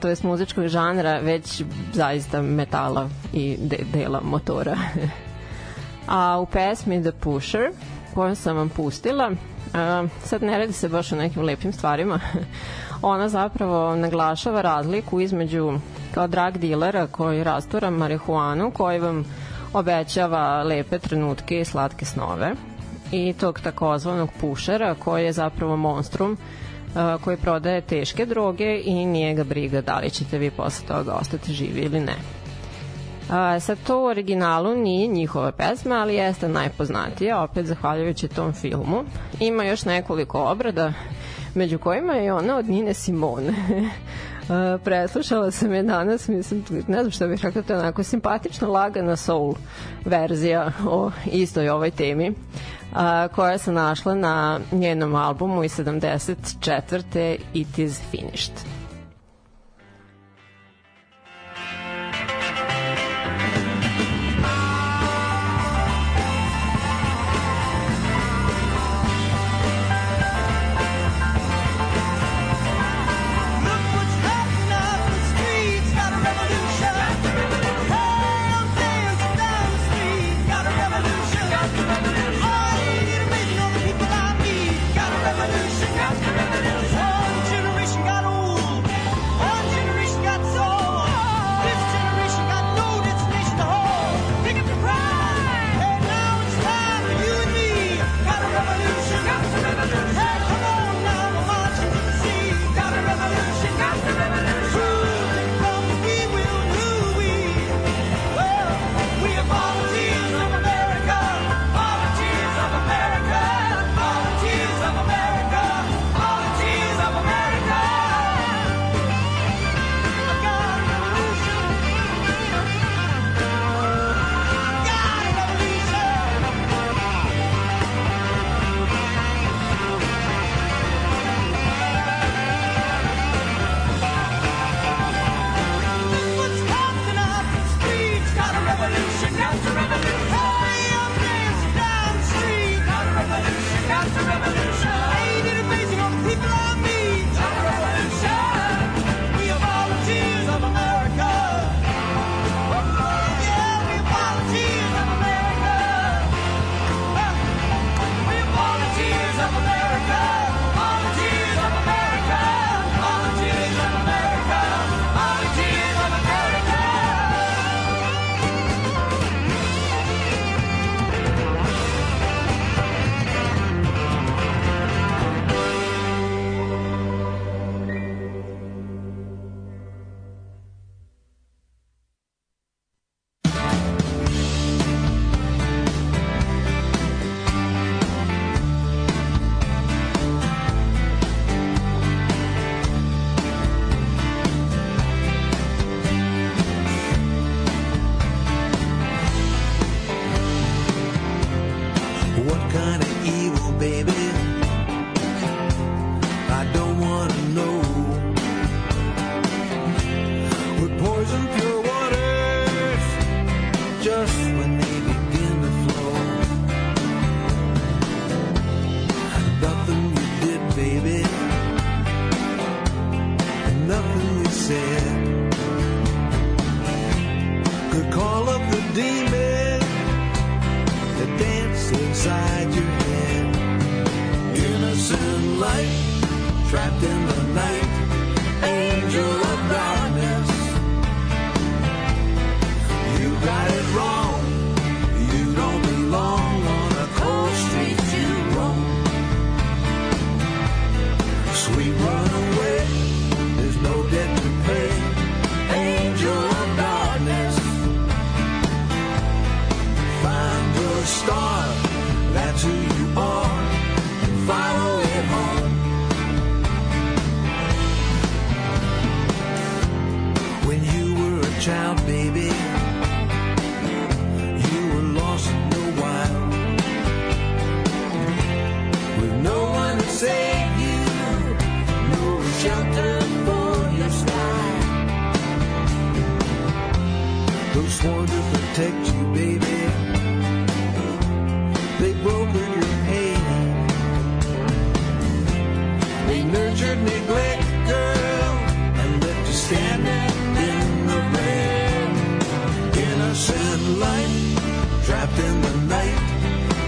to 0.00 0.08
jest 0.08 0.22
muzičkog 0.22 0.66
žanra, 0.66 1.18
već 1.18 1.62
zaista 1.92 2.42
metala 2.42 3.08
i 3.32 3.56
de 3.60 3.78
dela 3.92 4.20
motora. 4.24 4.76
A 6.08 6.38
u 6.40 6.46
pesmi 6.46 7.02
The 7.02 7.12
Pusher, 7.12 7.70
koju 8.14 8.34
sam 8.34 8.56
vam 8.56 8.68
pustila, 8.68 9.30
uh, 9.30 10.10
sad 10.24 10.42
ne 10.42 10.58
radi 10.58 10.72
se 10.72 10.88
baš 10.88 11.12
o 11.12 11.16
nekim 11.16 11.42
lepim 11.42 11.72
stvarima, 11.72 12.20
ona 13.02 13.28
zapravo 13.28 13.96
naglašava 13.96 14.62
razliku 14.62 15.20
između 15.20 15.72
kao 16.14 16.26
drag 16.26 16.56
dilera 16.56 17.06
koji 17.06 17.44
rastura 17.44 17.90
marihuanu, 17.90 18.70
koji 18.70 18.98
vam 18.98 19.24
obećava 19.72 20.62
lepe 20.62 20.98
trenutke 20.98 21.60
i 21.60 21.64
slatke 21.64 22.04
snove 22.04 22.52
i 23.12 23.32
tog 23.32 23.60
takozvanog 23.60 24.30
pušera 24.40 24.94
koji 24.94 25.24
je 25.24 25.32
zapravo 25.32 25.76
monstrum 25.76 26.38
koji 27.20 27.36
prodaje 27.36 27.80
teške 27.80 28.26
droge 28.26 28.80
i 28.84 29.06
nije 29.06 29.34
ga 29.34 29.44
briga 29.44 29.80
da 29.80 29.98
li 29.98 30.10
ćete 30.10 30.38
vi 30.38 30.50
posle 30.50 30.86
toga 30.88 31.12
ostati 31.12 31.52
živi 31.52 31.80
ili 31.80 32.00
ne. 32.00 32.39
A, 33.30 33.60
sad 33.60 33.78
to 33.86 34.00
u 34.00 34.04
originalu 34.04 34.76
nije 34.76 35.06
njihova 35.06 35.52
pesma, 35.52 35.94
ali 35.94 36.14
jeste 36.14 36.48
najpoznatija, 36.48 37.42
opet 37.42 37.66
zahvaljujući 37.66 38.28
tom 38.28 38.52
filmu. 38.52 39.04
Ima 39.40 39.64
još 39.64 39.84
nekoliko 39.84 40.44
obrada, 40.44 40.92
među 41.54 41.78
kojima 41.78 42.12
je 42.12 42.32
ona 42.32 42.56
od 42.56 42.68
Nine 42.68 42.94
Simone. 42.94 43.54
Uh, 44.40 44.80
preslušala 44.84 45.50
sam 45.50 45.72
je 45.74 45.82
danas, 45.82 46.28
mislim, 46.28 46.64
ne 46.88 47.00
znam 47.00 47.10
što 47.10 47.28
bih 47.28 47.40
rekla, 47.44 47.62
to 47.62 47.72
je 47.72 47.78
onako 47.78 48.02
simpatična, 48.02 48.68
lagana 48.68 49.16
soul 49.16 49.54
verzija 50.04 50.72
o 50.88 51.10
istoj 51.32 51.68
ovoj 51.68 51.90
temi 51.90 52.32
a, 52.94 53.28
koja 53.28 53.58
se 53.58 53.72
našla 53.72 54.14
na 54.14 54.60
njenom 54.72 55.14
albumu 55.14 55.64
iz 55.64 55.78
74. 55.78 57.36
It 57.54 57.78
is 57.78 58.00
Finished. 58.10 58.79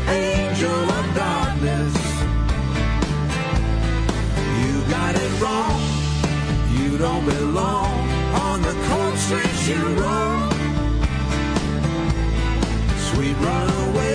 angel 0.08 0.90
of 0.98 1.14
darkness. 1.14 1.94
You 4.62 4.74
got 4.90 5.14
it 5.24 5.32
wrong, 5.42 5.80
you 6.78 6.98
don't 6.98 7.24
belong 7.24 7.92
on 8.46 8.62
the 8.62 8.74
cold 8.88 9.16
streets 9.18 9.68
you 9.68 9.82
roam. 10.02 10.50
Sweet 13.08 13.36
runaway. 13.46 14.11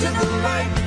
to 0.00 0.04
the 0.04 0.26
right. 0.44 0.77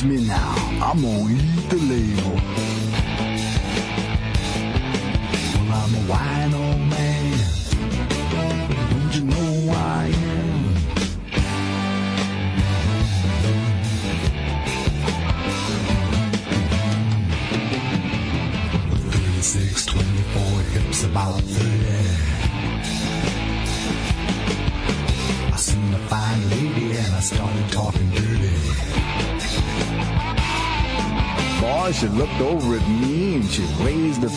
Touch 0.00 0.08
me 0.08 0.24
now. 0.24 0.54
I'm 0.82 1.04
on 1.04 1.39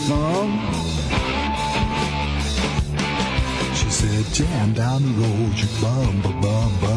She 0.04 0.10
said, 3.88 4.24
jam 4.34 4.74
down 4.74 5.02
the 5.02 5.08
road, 5.08 5.54
you 5.56 5.68
bum, 5.80 6.20
bum, 6.20 6.40
bum, 6.42 6.72
bum. 6.82 6.93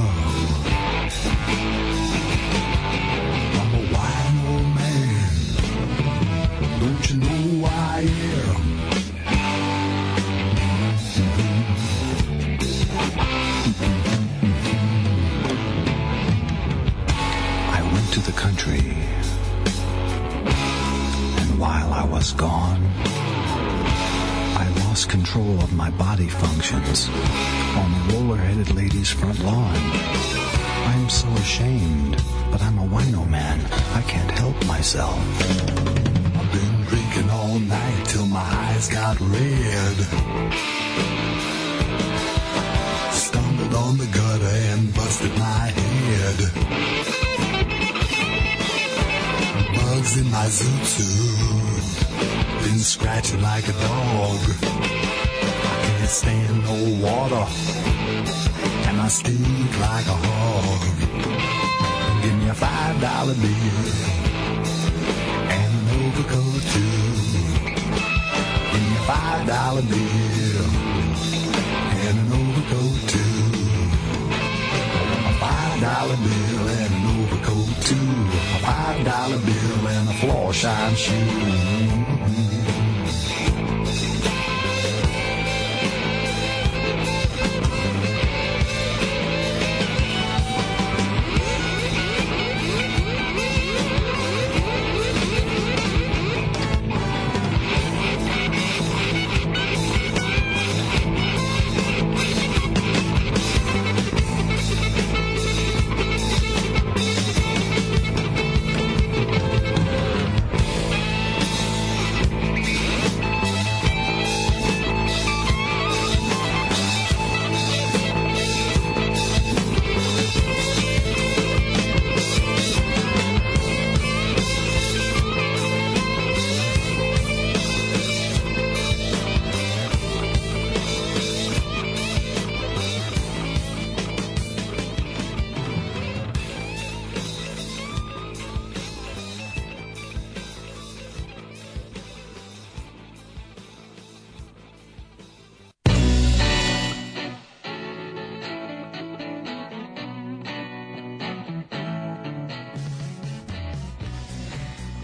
Lost 24.98 25.10
control 25.10 25.60
of 25.62 25.72
my 25.74 25.92
body 25.92 26.28
functions 26.28 27.08
on 27.78 27.92
the 27.94 28.14
roller-headed 28.14 28.74
lady's 28.74 29.12
front 29.12 29.38
lawn. 29.44 29.76
I'm 30.92 31.08
so 31.08 31.28
ashamed, 31.34 32.16
but 32.50 32.64
I'm 32.64 32.80
a 32.80 32.88
wino 32.88 33.30
man. 33.30 33.60
I 33.94 34.02
can't 34.08 34.32
help 34.32 34.58
myself. 34.66 35.20
I've 36.40 36.52
been 36.52 36.82
drinking 36.90 37.30
all 37.30 37.60
night 37.60 38.06
till 38.08 38.26
my 38.26 38.50
eyes 38.70 38.90
got 38.90 39.20
red. 39.20 39.98
Stumbled 43.12 43.74
on 43.76 43.98
the 44.00 44.10
gutter 44.18 44.56
and 44.72 44.94
busted 44.96 45.34
my 45.38 45.66
head. 45.80 46.38
Bugs 49.76 50.18
in 50.18 50.32
my 50.32 50.48
zoot 50.48 50.86
suit. 50.86 51.57
Been 52.78 52.84
scratching 52.84 53.42
like 53.42 53.68
a 53.68 53.72
dog. 53.72 54.40
I 54.40 55.96
can't 55.98 56.10
stand 56.10 56.64
no 56.64 56.76
water. 57.04 57.44
And 58.88 59.02
I 59.02 59.08
stink 59.08 59.72
like 59.82 60.06
a 60.06 60.18
hog. 60.26 60.82
Give 62.22 62.36
me 62.38 62.50
a 62.50 62.54
five 62.54 63.02
dollar 63.02 63.34
bill. 63.34 63.88
And 65.58 65.72
an 65.80 65.88
overcoat 66.06 66.62
too. 66.74 67.02
Give 68.70 68.84
me 68.86 68.94
a 68.94 69.06
five 69.10 69.48
dollar 69.48 69.82
bill. 69.82 70.70
And 72.06 72.16
an 72.22 72.30
overcoat 72.42 72.98
too. 73.10 73.42
A 75.26 75.34
five 75.42 75.82
dollar 75.82 76.18
bill 76.28 76.68
and 76.78 76.94
an 76.94 77.06
overcoat 77.18 77.74
too. 77.90 78.12
A 78.54 78.60
five 78.70 79.04
dollar 79.04 79.40
bill 79.50 79.88
and 79.88 80.10
a 80.10 80.14
floor 80.14 80.54
shine 80.54 80.94
shoe. 80.94 81.97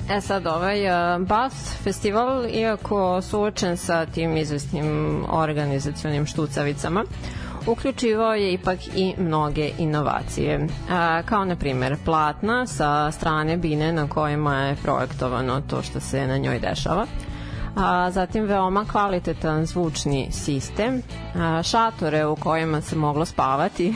E 0.09 0.21
sad, 0.21 0.47
ovaj 0.47 0.87
uh, 0.87 1.21
Bath 1.21 1.55
festival, 1.83 2.45
iako 2.45 3.21
suočen 3.21 3.77
sa 3.77 4.05
tim 4.05 4.37
izvestnim 4.37 4.85
organizacionim 5.29 6.25
štucavicama, 6.25 7.03
uključivao 7.67 8.33
je 8.33 8.53
ipak 8.53 8.79
i 8.95 9.13
mnoge 9.17 9.71
inovacije. 9.77 10.67
A, 10.91 11.21
kao 11.25 11.45
na 11.45 11.55
primer 11.55 11.97
platna 12.05 12.67
sa 12.67 13.11
strane 13.11 13.57
bine 13.57 13.93
na 13.93 14.07
kojima 14.07 14.57
je 14.57 14.75
projektovano 14.75 15.61
to 15.61 15.81
što 15.81 15.99
se 15.99 16.27
na 16.27 16.37
njoj 16.37 16.59
dešava. 16.59 17.05
A, 17.75 18.11
zatim 18.11 18.43
veoma 18.43 18.85
kvalitetan 18.91 19.65
zvučni 19.65 20.27
sistem, 20.31 21.01
a, 21.35 21.63
šatore 21.63 22.25
u 22.25 22.35
kojima 22.35 22.81
se 22.81 22.95
moglo 22.95 23.25
spavati, 23.25 23.93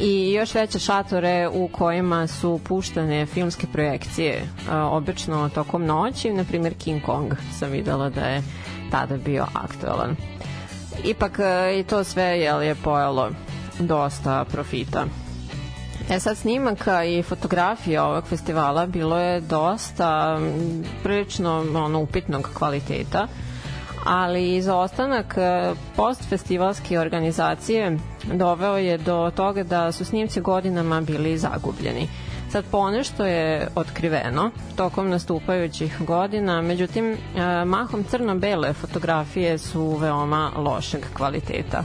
i 0.00 0.32
još 0.32 0.54
veće 0.54 0.78
šatore 0.78 1.48
u 1.48 1.68
kojima 1.68 2.26
su 2.26 2.60
puštane 2.64 3.26
filmske 3.26 3.66
projekcije, 3.66 4.42
obično 4.90 5.48
tokom 5.48 5.84
noći, 5.86 6.32
na 6.32 6.44
primjer 6.44 6.74
King 6.74 7.02
Kong 7.02 7.28
sam 7.52 7.70
videla 7.70 8.10
da 8.10 8.20
je 8.20 8.42
tada 8.90 9.16
bio 9.16 9.46
aktualan. 9.54 10.16
Ipak 11.04 11.38
e, 11.38 11.78
i 11.80 11.84
to 11.84 12.04
sve 12.04 12.24
jel, 12.24 12.62
je 12.62 12.74
pojelo 12.74 13.30
dosta 13.78 14.44
profita. 14.44 15.04
E 16.10 16.20
sad 16.20 16.36
snimaka 16.36 17.04
i 17.04 17.22
fotografija 17.22 18.04
ovog 18.04 18.24
festivala 18.24 18.86
bilo 18.86 19.18
je 19.18 19.40
dosta 19.40 20.38
prilično 21.02 21.58
ono, 21.76 22.00
upitnog 22.00 22.50
kvaliteta, 22.54 23.28
ali 24.08 24.56
izostanak 24.56 25.34
e, 25.36 25.74
postfestivalske 25.96 27.00
organizacije 27.00 27.98
doveo 28.32 28.76
je 28.76 28.98
do 28.98 29.30
toga 29.36 29.62
da 29.62 29.92
su 29.92 30.04
snimci 30.04 30.40
godinama 30.40 31.00
bili 31.00 31.38
zagubljeni. 31.38 32.08
Sad 32.50 32.64
ponešto 32.70 33.26
je 33.26 33.68
otkriveno 33.74 34.50
tokom 34.76 35.10
nastupajućih 35.10 35.96
godina, 36.00 36.62
međutim 36.62 37.12
e, 37.12 37.16
mahom 37.64 38.04
crno-bele 38.04 38.72
fotografije 38.72 39.58
su 39.58 39.96
veoma 39.96 40.50
lošeg 40.56 41.04
kvaliteta. 41.16 41.84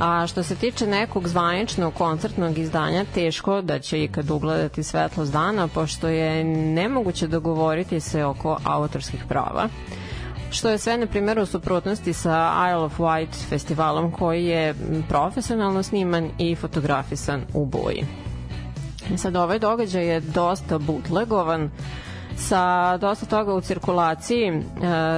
A 0.00 0.26
što 0.26 0.42
se 0.42 0.56
tiče 0.56 0.86
nekog 0.86 1.28
zvaničnog 1.28 1.94
koncertnog 1.94 2.58
izdanja, 2.58 3.04
teško 3.14 3.62
da 3.62 3.78
će 3.78 4.02
ikad 4.02 4.30
ugledati 4.30 4.82
svetlost 4.82 5.32
dana, 5.32 5.68
pošto 5.68 6.08
je 6.08 6.44
nemoguće 6.44 7.26
dogovoriti 7.26 8.00
se 8.00 8.24
oko 8.24 8.58
autorskih 8.64 9.24
prava 9.28 9.68
što 10.50 10.68
je 10.68 10.78
sve 10.78 10.98
na 10.98 11.06
primjer 11.06 11.38
u 11.38 11.46
suprotnosti 11.46 12.12
sa 12.12 12.52
Isle 12.68 12.76
of 12.76 12.98
Wight 12.98 13.48
festivalom 13.48 14.12
koji 14.12 14.44
je 14.44 14.74
profesionalno 15.08 15.82
sniman 15.82 16.30
i 16.38 16.54
fotografisan 16.54 17.42
u 17.54 17.66
boji. 17.66 18.06
Sad 19.16 19.36
ovaj 19.36 19.58
događaj 19.58 20.06
je 20.06 20.20
dosta 20.20 20.78
bootlegovan 20.78 21.70
sa 22.36 22.96
dosta 22.96 23.26
toga 23.26 23.54
u 23.54 23.60
cirkulaciji 23.60 24.48
e, 24.48 24.60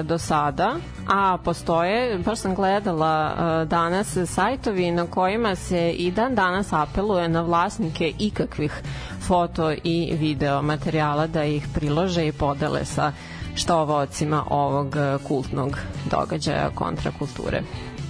do 0.02 0.18
sada, 0.18 0.74
a 1.08 1.38
postoje, 1.44 2.18
baš 2.18 2.38
sam 2.38 2.54
gledala 2.54 3.30
e, 3.30 3.64
danas 3.64 4.16
sajtovi 4.26 4.90
na 4.90 5.06
kojima 5.06 5.54
se 5.54 5.90
i 5.90 6.10
dan 6.10 6.34
danas 6.34 6.72
apeluje 6.72 7.28
na 7.28 7.40
vlasnike 7.40 8.12
ikakvih 8.18 8.82
foto 9.20 9.72
i 9.84 10.16
video 10.18 10.62
materijala 10.62 11.26
da 11.26 11.44
ih 11.44 11.68
prilože 11.74 12.26
i 12.26 12.32
podele 12.32 12.84
sa 12.84 13.12
štovocima 13.58 14.44
ovog 14.50 14.96
e, 14.96 15.18
kultnog 15.28 15.78
događaja 16.10 16.70
kontrakulture. 16.74 17.62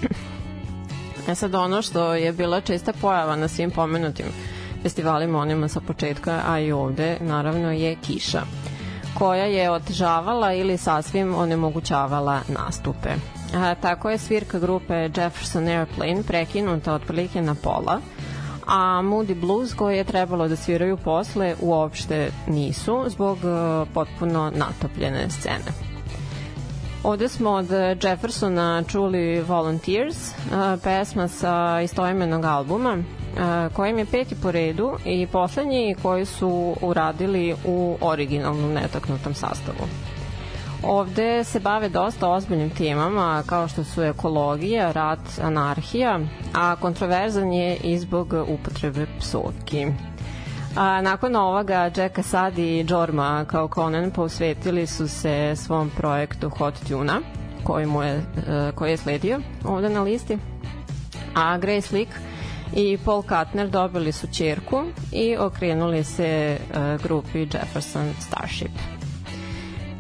E 1.29 1.35
sad 1.35 1.55
ono 1.55 1.83
što 1.83 2.15
je 2.15 2.33
bila 2.33 2.61
česta 2.61 2.93
pojava 2.93 3.37
na 3.37 3.49
svim 3.49 3.71
pomenutim 3.71 4.27
festivalima 4.83 5.39
onima 5.39 5.69
sa 5.69 5.81
početka, 5.81 6.43
a 6.47 6.59
i 6.61 6.73
ovde, 6.73 7.17
naravno 7.21 7.73
je 7.73 7.97
kiša 8.07 8.43
koja 9.15 9.45
je 9.45 9.71
otežavala 9.71 10.53
ili 10.53 10.77
sasvim 10.77 11.35
onemogućavala 11.35 12.41
nastupe. 12.49 13.09
A, 13.57 13.75
tako 13.75 14.11
je 14.11 14.19
svirka 14.19 14.59
grupe 14.59 14.95
Jefferson 14.95 15.69
Airplane 15.69 16.23
prekinuta 16.23 16.95
otprilike 16.95 17.43
na 17.43 17.55
pola, 17.55 18.01
a 18.69 19.03
Moody 19.03 19.35
Blues 19.35 19.75
koje 19.75 19.97
je 19.97 20.05
trebalo 20.05 20.49
da 20.49 20.57
sviraju 20.57 20.97
posle 20.97 21.55
uopšte 21.61 22.31
nisu 22.47 23.05
zbog 23.07 23.39
uh, 23.39 23.89
potpuno 23.95 24.53
natopljene 24.55 25.31
scene. 25.31 25.89
Ovde 27.05 27.29
smo 27.29 27.51
od 27.51 27.71
Jeffersona 28.03 28.83
čuli 28.89 29.41
Volunteers, 29.41 30.17
uh, 30.17 30.35
pesma 30.83 31.29
sa 31.29 31.81
istoimenog 31.85 32.45
albuma, 32.45 32.95
uh, 32.95 33.73
kojim 33.73 33.99
je 33.99 34.07
peti 34.07 34.35
po 34.43 34.51
redu 34.51 34.93
i 35.05 35.27
poslednji 35.27 35.97
koji 36.03 36.25
su 36.25 36.77
uradili 36.83 37.55
u 37.65 37.97
originalnom 38.01 38.73
netaknutom 38.73 39.35
sastavu. 39.35 39.89
Ovde 40.83 41.45
se 41.45 41.61
bave 41.61 41.89
dosta 41.89 42.29
ozbiljnim 42.29 42.71
temama 42.71 43.43
kao 43.47 43.69
što 43.69 43.85
su 43.85 44.03
ekologija, 44.03 44.93
rat, 44.93 45.19
anarhija, 45.43 46.21
a 46.55 46.77
kontroverzan 46.77 47.53
je 47.53 47.77
i 47.77 47.99
zbog 47.99 48.35
upotrebe 48.49 49.07
psovki. 49.19 49.87
A, 50.77 51.03
nakon 51.03 51.37
ovoga, 51.37 51.91
Jacka 51.97 52.23
Sad 52.23 52.59
i 52.59 52.87
Jorma 52.89 53.45
kao 53.45 53.69
Conan 53.75 54.11
posvetili 54.11 54.87
su 54.87 55.09
se 55.09 55.57
svom 55.57 55.91
projektu 55.97 56.51
Hot 56.51 56.75
Tuna, 56.89 57.21
koji, 57.65 57.87
mu 57.87 58.03
je, 58.03 58.15
e, 58.15 58.23
koji 58.75 58.91
je 58.91 58.97
sledio 58.97 59.41
ovde 59.65 59.89
na 59.89 60.03
listi. 60.03 60.39
A 61.35 61.59
Grace 61.59 61.97
Lick 61.97 62.13
i 62.77 62.99
Paul 63.05 63.23
Kuttner 63.23 63.69
dobili 63.69 64.13
su 64.13 64.27
čerku 64.33 64.85
i 65.13 65.37
okrenuli 65.37 66.05
se 66.05 66.59
uh, 66.71 67.03
grupi 67.03 67.39
Jefferson 67.39 68.15
Starship. 68.21 68.98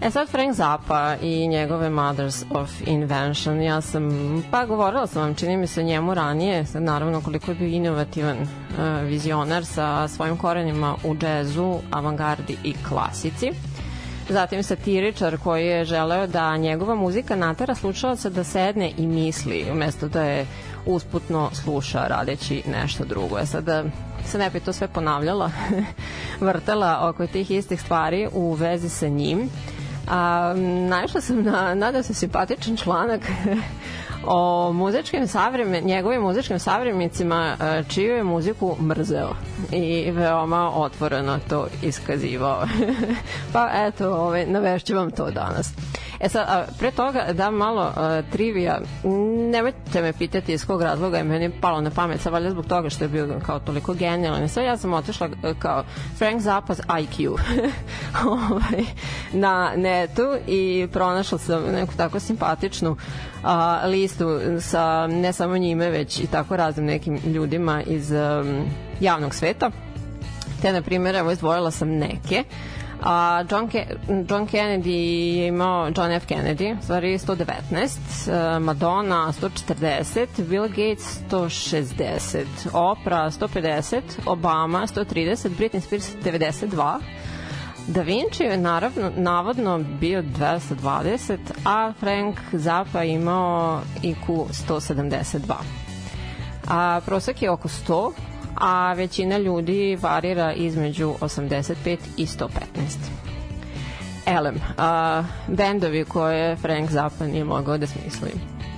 E 0.03 0.11
sad 0.11 0.29
Frank 0.29 0.55
Zappa 0.55 1.17
i 1.23 1.49
njegove 1.49 1.91
Mothers 1.91 2.45
of 2.51 2.71
Invention, 2.87 3.63
ja 3.63 3.81
sam, 3.81 4.11
pa 4.51 4.67
govorila 4.67 5.07
sam 5.07 5.23
vam, 5.23 5.35
čini 5.35 5.57
mi 5.57 5.67
se 5.67 5.83
njemu 5.83 6.15
ranije, 6.15 6.67
sad 6.67 6.83
naravno 6.83 7.21
koliko 7.21 7.51
je 7.51 7.55
bio 7.55 7.69
inovativan 7.69 8.39
uh, 8.39 8.49
vizionar 9.05 9.65
sa 9.65 10.09
svojim 10.09 10.37
korenima 10.37 10.97
u 11.05 11.17
džezu, 11.17 11.79
avangardi 11.91 12.57
i 12.65 12.75
klasici. 12.89 13.51
Zatim 14.29 14.63
satiričar 14.63 15.39
koji 15.39 15.67
je 15.67 15.85
želeo 15.85 16.27
da 16.27 16.57
njegova 16.57 16.95
muzika 16.95 17.37
natera 17.37 17.75
slušalca 17.75 18.31
da 18.31 18.45
sedne 18.45 18.93
i 18.99 19.07
misli, 19.07 19.67
umesto 19.73 20.09
da 20.09 20.23
je 20.23 20.47
usputno 20.87 21.51
sluša 21.53 22.07
radeći 22.07 22.63
nešto 22.67 23.05
drugo. 23.05 23.39
E 23.39 23.47
sad 23.47 23.65
da 23.65 23.85
se 24.25 24.39
ne 24.39 24.51
bi 24.51 24.61
to 24.61 24.73
sve 24.73 24.89
ponavljala, 24.89 25.51
vrtela 26.41 27.09
oko 27.09 27.27
tih 27.27 27.51
istih 27.51 27.81
stvari 27.81 28.29
u 28.33 28.53
vezi 28.53 28.89
sa 28.89 29.09
njim, 29.09 29.51
A, 30.11 30.55
naišla 30.89 31.21
sam 31.21 31.43
na, 31.43 31.75
nadam 31.75 32.03
se, 32.03 32.15
simpatičan 32.15 32.77
članak 32.77 33.21
o 34.27 34.73
muzičkim 34.73 35.27
savremen, 35.27 35.85
njegovim 35.85 36.23
muzičkim 36.23 36.59
savremnicima 36.59 37.57
e, 37.61 37.83
čiju 37.89 38.17
je 38.17 38.25
muziku 38.25 38.77
mrzeo 38.81 39.35
i 39.73 40.11
veoma 40.11 40.71
otvoreno 40.75 41.39
to 41.49 41.67
iskazivao. 41.83 42.67
pa 43.53 43.71
eto, 43.75 44.15
ovaj, 44.15 44.47
navešću 44.47 44.95
vam 44.95 45.11
to 45.11 45.31
danas. 45.31 45.73
E 46.21 46.29
sad, 46.29 46.49
a, 46.49 46.67
pre 46.79 46.91
toga 46.91 47.33
da 47.33 47.51
malo 47.51 47.93
a, 47.97 48.23
trivija, 48.33 48.81
nemojte 49.53 50.03
me 50.03 50.13
pitati 50.13 50.53
iz 50.53 50.67
kog 50.67 50.83
razloga 50.83 51.19
je 51.19 51.25
meni 51.25 51.51
palo 51.61 51.81
na 51.81 51.91
pamet, 51.91 52.21
sa 52.21 52.31
valjda 52.31 52.51
zbog 52.51 52.67
toga 52.67 52.91
što 52.91 53.05
je 53.05 53.09
bio 53.09 53.41
kao 53.47 53.59
toliko 53.59 53.95
genijalan. 53.95 54.49
Sve 54.49 54.65
ja 54.65 54.77
sam 54.77 54.95
otišla 54.95 55.29
kao 55.59 55.85
Frank 56.19 56.43
Zappa's 56.43 56.81
IQ 56.89 57.39
ovaj, 58.27 58.85
na 59.33 59.73
netu 59.77 60.37
i 60.47 60.89
pronašla 60.93 61.39
sam 61.39 61.63
neku 61.73 61.93
tako 61.97 62.21
simpatičnu 62.21 62.97
a, 63.43 63.87
listu 63.87 64.41
sa 64.61 65.07
ne 65.07 65.33
samo 65.33 65.59
njime, 65.59 65.91
već 65.91 66.21
i 66.21 66.27
tako 66.27 66.57
raznim 66.57 66.87
nekim 66.87 67.19
ljudima 67.27 67.83
iz 67.83 68.11
um, 68.11 68.65
javnog 69.01 69.35
sveta. 69.35 69.71
Te, 70.63 70.73
na 70.73 70.83
primjer, 70.83 71.15
evo, 71.15 71.31
izdvojila 71.31 71.71
sam 71.71 71.89
neke. 71.89 72.45
A 73.03 73.45
John, 73.51 73.69
Ke 73.69 73.87
John 74.29 74.47
Kennedy 74.47 75.37
je 75.37 75.47
imao 75.47 75.91
John 75.97 76.11
F. 76.11 76.27
Kennedy, 76.27 76.77
stvari 76.83 77.19
119, 77.19 78.29
e, 78.29 78.59
Madonna 78.59 79.33
140, 79.33 80.43
Bill 80.43 80.69
Gates 80.69 81.21
160, 81.29 82.47
Oprah 82.73 83.33
150, 83.33 84.03
Obama 84.27 84.87
130, 84.87 85.49
Britney 85.59 85.81
Spears 85.81 86.09
92, 86.25 87.01
Da 87.89 88.03
Vinci 88.03 88.43
je 88.43 88.57
naravno, 88.57 89.11
navodno 89.17 89.79
bio 90.01 90.23
220, 90.23 91.39
a 91.65 91.93
Frank 92.01 92.37
Zappa 92.53 93.05
imao 93.05 93.81
IQ 94.03 94.27
172. 94.53 95.55
A 96.69 97.01
prosek 97.07 97.43
je 97.43 97.51
oko 97.51 97.69
100, 97.69 98.13
a 98.61 98.93
većina 98.93 99.39
ljudi 99.39 99.99
varira 100.03 100.53
između 100.53 101.15
85 101.21 101.99
i 102.17 102.27
115. 102.27 102.49
Elem, 104.27 104.61
a, 104.79 105.25
bendovi 105.49 106.05
koje 106.05 106.57
Frank 106.57 106.91
Zappa 106.91 107.27
nije 107.27 107.45
mogao 107.45 107.79
da 107.79 107.87
smisli. 107.87 108.31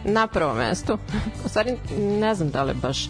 Na 0.05 0.27
prvom 0.27 0.57
mestu, 0.57 0.99
u 1.45 1.49
stvari 1.49 1.77
ne 1.99 2.35
znam 2.35 2.51
da 2.51 2.63
li 2.63 2.75
baš 2.75 3.09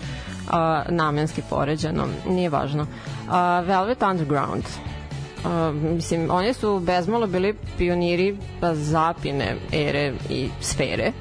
a, 0.51 0.83
namenski 0.89 1.43
poređeno, 1.51 2.07
nije 2.29 2.49
važno, 2.49 2.87
a, 3.31 3.61
Velvet 3.61 4.03
Underground, 4.03 4.65
Uh, 5.45 5.75
mislim, 5.75 6.31
oni 6.31 6.55
su 6.55 6.81
bezmalo 6.81 7.27
bili 7.27 7.55
pioniri 7.79 8.37
pa 8.61 8.75
zapine 8.75 9.57
ere 9.73 10.13
i 10.31 10.49
sfere, 10.61 11.13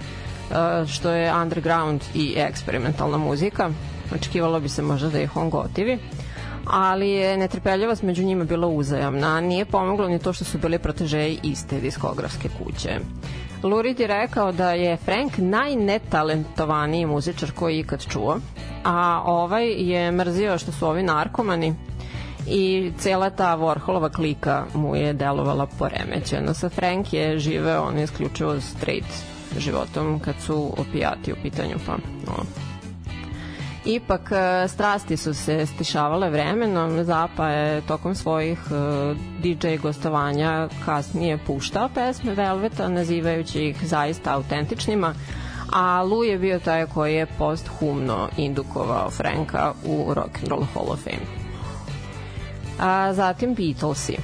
uh, 0.49 0.89
što 0.89 1.11
je 1.11 1.33
underground 1.33 2.01
i 2.15 2.33
eksperimentalna 2.37 3.17
muzika 3.17 3.69
očekivalo 4.15 4.59
bi 4.59 4.69
se 4.69 4.81
možda 4.81 5.09
da 5.09 5.21
ih 5.21 5.37
on 5.37 5.49
gotivi 5.49 5.99
ali 6.65 7.09
je 7.09 7.37
netrpeljivost 7.37 8.03
među 8.03 8.23
njima 8.23 8.43
bila 8.43 8.67
uzajamna. 8.67 9.41
Nije 9.41 9.65
pomoglo 9.65 10.07
ni 10.07 10.19
to 10.19 10.33
što 10.33 10.45
su 10.45 10.57
bili 10.57 10.79
protežeji 10.79 11.39
iste 11.43 11.79
diskografske 11.79 12.49
kuće. 12.63 12.99
Lurid 13.63 13.99
je 13.99 14.07
rekao 14.07 14.51
da 14.51 14.71
je 14.73 14.97
Frank 14.97 15.37
najnetalentovaniji 15.37 17.05
muzičar 17.05 17.51
koji 17.51 17.73
je 17.75 17.79
ikad 17.79 18.05
čuo, 18.07 18.39
a 18.83 19.21
ovaj 19.25 19.67
je 19.71 20.11
mrzio 20.11 20.57
što 20.57 20.71
su 20.71 20.87
ovi 20.87 21.03
narkomani 21.03 21.75
i 22.47 22.91
cela 22.97 23.29
ta 23.29 23.57
Warholova 23.57 24.15
klika 24.15 24.65
mu 24.73 24.95
je 24.95 25.13
delovala 25.13 25.67
poremećeno. 25.79 26.53
Sa 26.53 26.69
Frank 26.69 27.13
je 27.13 27.39
živeo 27.39 27.81
on 27.83 27.99
isključivo 27.99 28.61
straight 28.61 29.09
životom 29.57 30.19
kad 30.19 30.35
su 30.45 30.73
opijati 30.77 31.33
u 31.33 31.35
pitanju 31.43 31.75
pa 31.85 31.91
no, 32.27 32.43
Ipak 33.89 34.31
e, 34.31 34.67
strasti 34.67 35.17
su 35.17 35.33
se 35.33 35.65
stišavale 35.65 36.29
vremenom, 36.29 37.03
Zapa 37.03 37.47
je 37.49 37.81
tokom 37.81 38.15
svojih 38.15 38.59
e, 38.71 39.15
DJ 39.41 39.75
gostovanja 39.75 40.67
kasnije 40.85 41.37
puštao 41.37 41.89
pesme 41.89 42.33
Velveta, 42.33 42.89
nazivajući 42.89 43.59
ih 43.63 43.87
zaista 43.87 44.33
autentičnima, 44.33 45.13
a 45.73 46.03
Lou 46.03 46.23
je 46.23 46.37
bio 46.37 46.59
taj 46.59 46.85
koji 46.85 47.15
je 47.15 47.25
posthumno 47.25 48.29
indukovao 48.37 49.09
Franka 49.09 49.73
u 49.85 50.13
Rock 50.13 50.37
and 50.39 50.47
Roll 50.47 50.65
Hall 50.73 50.91
of 50.91 50.99
Fame. 51.03 51.25
A 52.79 53.13
zatim 53.13 53.53
Beatlesi. 53.55 54.13
E, 54.13 54.19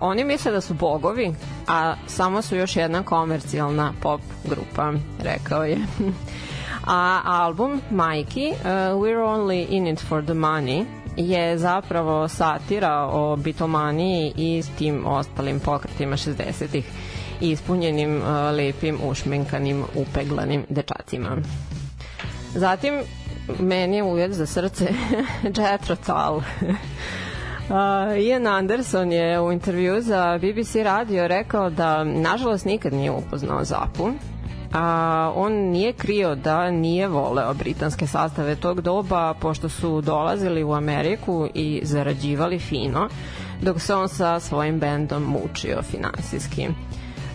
oni 0.00 0.24
misle 0.24 0.52
da 0.52 0.60
su 0.60 0.74
bogovi, 0.74 1.34
a 1.68 1.94
samo 2.06 2.42
su 2.42 2.56
još 2.56 2.76
jedna 2.76 3.02
komercijalna 3.02 3.92
pop 4.02 4.20
grupa, 4.44 4.92
rekao 5.22 5.64
je. 5.64 5.78
A 6.84 7.22
album 7.24 7.80
Majki, 7.90 8.52
uh, 8.52 8.98
We're 8.98 9.22
Only 9.22 9.62
In 9.70 9.86
It 9.86 10.00
For 10.00 10.22
The 10.22 10.34
Money, 10.34 10.86
je 11.16 11.58
zapravo 11.58 12.28
satira 12.28 13.08
o 13.12 13.36
bitomaniji 13.36 14.32
i 14.36 14.62
tim 14.78 15.06
ostalim 15.06 15.60
pokretima 15.60 16.16
60-ih 16.16 16.84
ispunjenim 17.40 18.16
uh, 18.16 18.22
lepim, 18.56 18.98
ušmenkanim, 19.04 19.84
upeglanim 19.94 20.64
dečacima. 20.68 21.36
Zatim, 22.54 22.94
meni 23.60 23.96
je 23.96 24.02
uvjet 24.02 24.32
za 24.32 24.46
srce 24.46 24.88
Jethro 25.58 25.96
Tull. 25.96 26.42
Uh, 27.62 28.18
Ian 28.18 28.46
Anderson 28.46 29.12
je 29.12 29.40
u 29.40 29.52
intervju 29.52 30.00
za 30.00 30.38
BBC 30.38 30.74
radio 30.74 31.28
rekao 31.28 31.70
da 31.70 32.04
nažalost 32.04 32.64
nikad 32.64 32.92
nije 32.92 33.10
upoznao 33.10 33.64
Zapu 33.64 34.10
a, 34.72 35.32
on 35.36 35.52
nije 35.52 35.92
krio 35.92 36.34
da 36.34 36.70
nije 36.70 37.08
voleo 37.08 37.54
britanske 37.54 38.06
sastave 38.06 38.56
tog 38.56 38.80
doba 38.80 39.34
pošto 39.34 39.68
su 39.68 40.00
dolazili 40.00 40.64
u 40.64 40.72
Ameriku 40.72 41.48
i 41.54 41.80
zarađivali 41.84 42.58
fino 42.58 43.08
dok 43.62 43.80
se 43.80 43.94
on 43.94 44.08
sa 44.08 44.40
svojim 44.40 44.78
bendom 44.78 45.22
mučio 45.22 45.82
finansijski. 45.82 46.68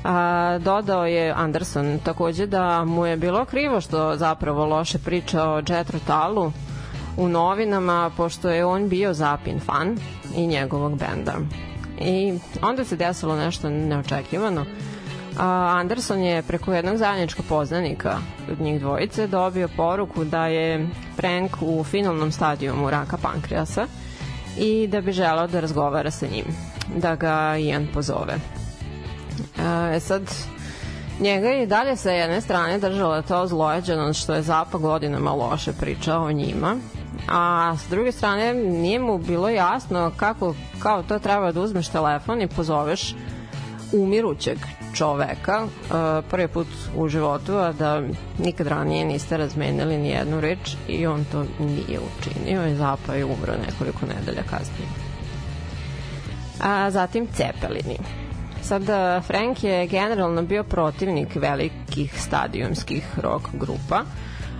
A, 0.03 0.59
dodao 0.61 1.05
je 1.05 1.31
Anderson 1.31 1.99
takođe 2.03 2.45
da 2.45 2.85
mu 2.85 3.05
je 3.05 3.17
bilo 3.17 3.45
krivo 3.45 3.81
što 3.81 4.15
zapravo 4.15 4.65
loše 4.65 4.99
priča 4.99 5.43
o 5.43 5.61
Jethro 5.69 5.99
Tullu 6.07 6.51
u 7.17 7.27
novinama 7.27 8.11
pošto 8.17 8.49
je 8.49 8.65
on 8.65 8.89
bio 8.89 9.13
Zapin 9.13 9.59
fan 9.59 9.97
i 10.35 10.47
njegovog 10.47 10.91
benda. 10.91 11.33
I 12.01 12.39
onda 12.61 12.83
se 12.83 12.95
desilo 12.95 13.35
nešto 13.35 13.69
neočekivano. 13.69 14.61
A, 14.61 14.96
Anderson 15.39 16.21
je 16.21 16.41
preko 16.41 16.73
jednog 16.73 16.97
zajedničkog 16.97 17.45
poznanika 17.49 18.17
od 18.51 18.61
njih 18.61 18.79
dvojice 18.79 19.27
dobio 19.27 19.67
poruku 19.67 20.23
da 20.23 20.47
je 20.47 20.87
Frank 21.15 21.51
u 21.61 21.83
finalnom 21.83 22.31
stadijumu 22.31 22.89
raka 22.89 23.17
pankreasa 23.17 23.87
i 24.57 24.87
da 24.87 25.01
bi 25.01 25.11
želao 25.11 25.47
da 25.47 25.59
razgovara 25.59 26.11
sa 26.11 26.25
njim, 26.27 26.45
da 26.95 27.15
ga 27.15 27.57
Ian 27.57 27.87
pozove. 27.93 28.37
E 29.93 29.99
sad, 29.99 30.21
njega 31.19 31.47
je 31.47 31.63
i 31.63 31.67
dalje 31.67 31.95
sa 31.95 32.11
jedne 32.11 32.41
strane 32.41 32.79
držala 32.79 33.21
to 33.21 33.47
zlojeđeno 33.47 34.13
što 34.13 34.33
je 34.33 34.41
Zapa 34.41 34.77
godinama 34.77 35.31
loše 35.31 35.73
pričao 35.73 36.23
o 36.25 36.31
njima, 36.31 36.75
a 37.29 37.75
s 37.77 37.89
druge 37.89 38.11
strane 38.11 38.53
nije 38.53 38.99
mu 38.99 39.17
bilo 39.17 39.49
jasno 39.49 40.11
kako 40.17 40.55
kao 40.79 41.03
to 41.03 41.19
treba 41.19 41.51
da 41.51 41.61
uzmeš 41.61 41.87
telefon 41.87 42.41
i 42.41 42.47
pozoveš 42.47 43.15
umirućeg 43.93 44.57
čoveka 44.97 45.63
uh, 45.63 45.69
prvi 46.29 46.47
put 46.47 46.67
u 46.95 47.07
životu, 47.07 47.57
a 47.57 47.71
da 47.71 48.01
nikad 48.39 48.67
ranije 48.67 49.05
niste 49.05 49.37
razmenili 49.37 49.97
ni 49.97 50.09
jednu 50.09 50.39
reč 50.39 50.75
i 50.87 51.07
on 51.07 51.25
to 51.31 51.45
nije 51.59 51.99
učinio 51.99 52.67
i 52.67 52.75
Zapa 52.75 53.13
je 53.13 53.25
umro 53.25 53.53
nekoliko 53.67 54.05
nedelja 54.05 54.43
kasnije. 54.43 54.89
A 56.61 56.91
zatim 56.91 57.27
Cepelini. 57.33 57.97
Sad, 58.61 58.81
uh, 58.81 59.23
Frank 59.23 59.63
je 59.63 59.87
generalno 59.87 60.41
bio 60.41 60.63
protivnik 60.63 61.35
velikih 61.35 62.21
stadijumskih 62.21 63.19
rock 63.21 63.45
grupa, 63.53 64.03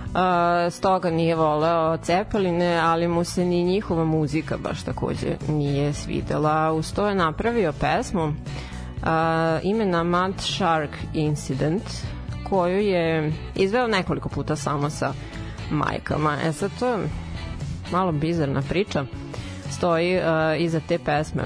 Uh, 0.08 0.72
stoga 0.72 1.10
nije 1.10 1.34
voleo 1.34 1.96
Cepeline, 1.96 2.76
ali 2.76 3.08
mu 3.08 3.24
se 3.24 3.44
ni 3.44 3.64
njihova 3.64 4.04
muzika 4.04 4.56
baš 4.56 4.82
takođe 4.82 5.36
nije 5.48 5.92
svidela. 5.92 6.72
Uz 6.72 6.92
to 6.92 7.08
je 7.08 7.14
napravio 7.14 7.72
pesmu 7.72 8.32
imena 9.62 10.04
Mad 10.04 10.40
Shark 10.40 10.90
Incident, 11.14 11.82
koju 12.50 12.80
je 12.80 13.32
izveo 13.54 13.86
nekoliko 13.86 14.28
puta 14.28 14.56
samo 14.56 14.90
sa 14.90 15.12
majkama. 15.70 16.36
E 16.44 16.52
sad 16.52 16.70
to 16.78 16.88
je 16.88 17.08
malo 17.92 18.12
bizarna 18.12 18.62
priča. 18.68 19.04
Stoji 19.70 20.16
uh, 20.16 20.22
iza 20.58 20.80
te 20.88 20.98
pesme. 20.98 21.42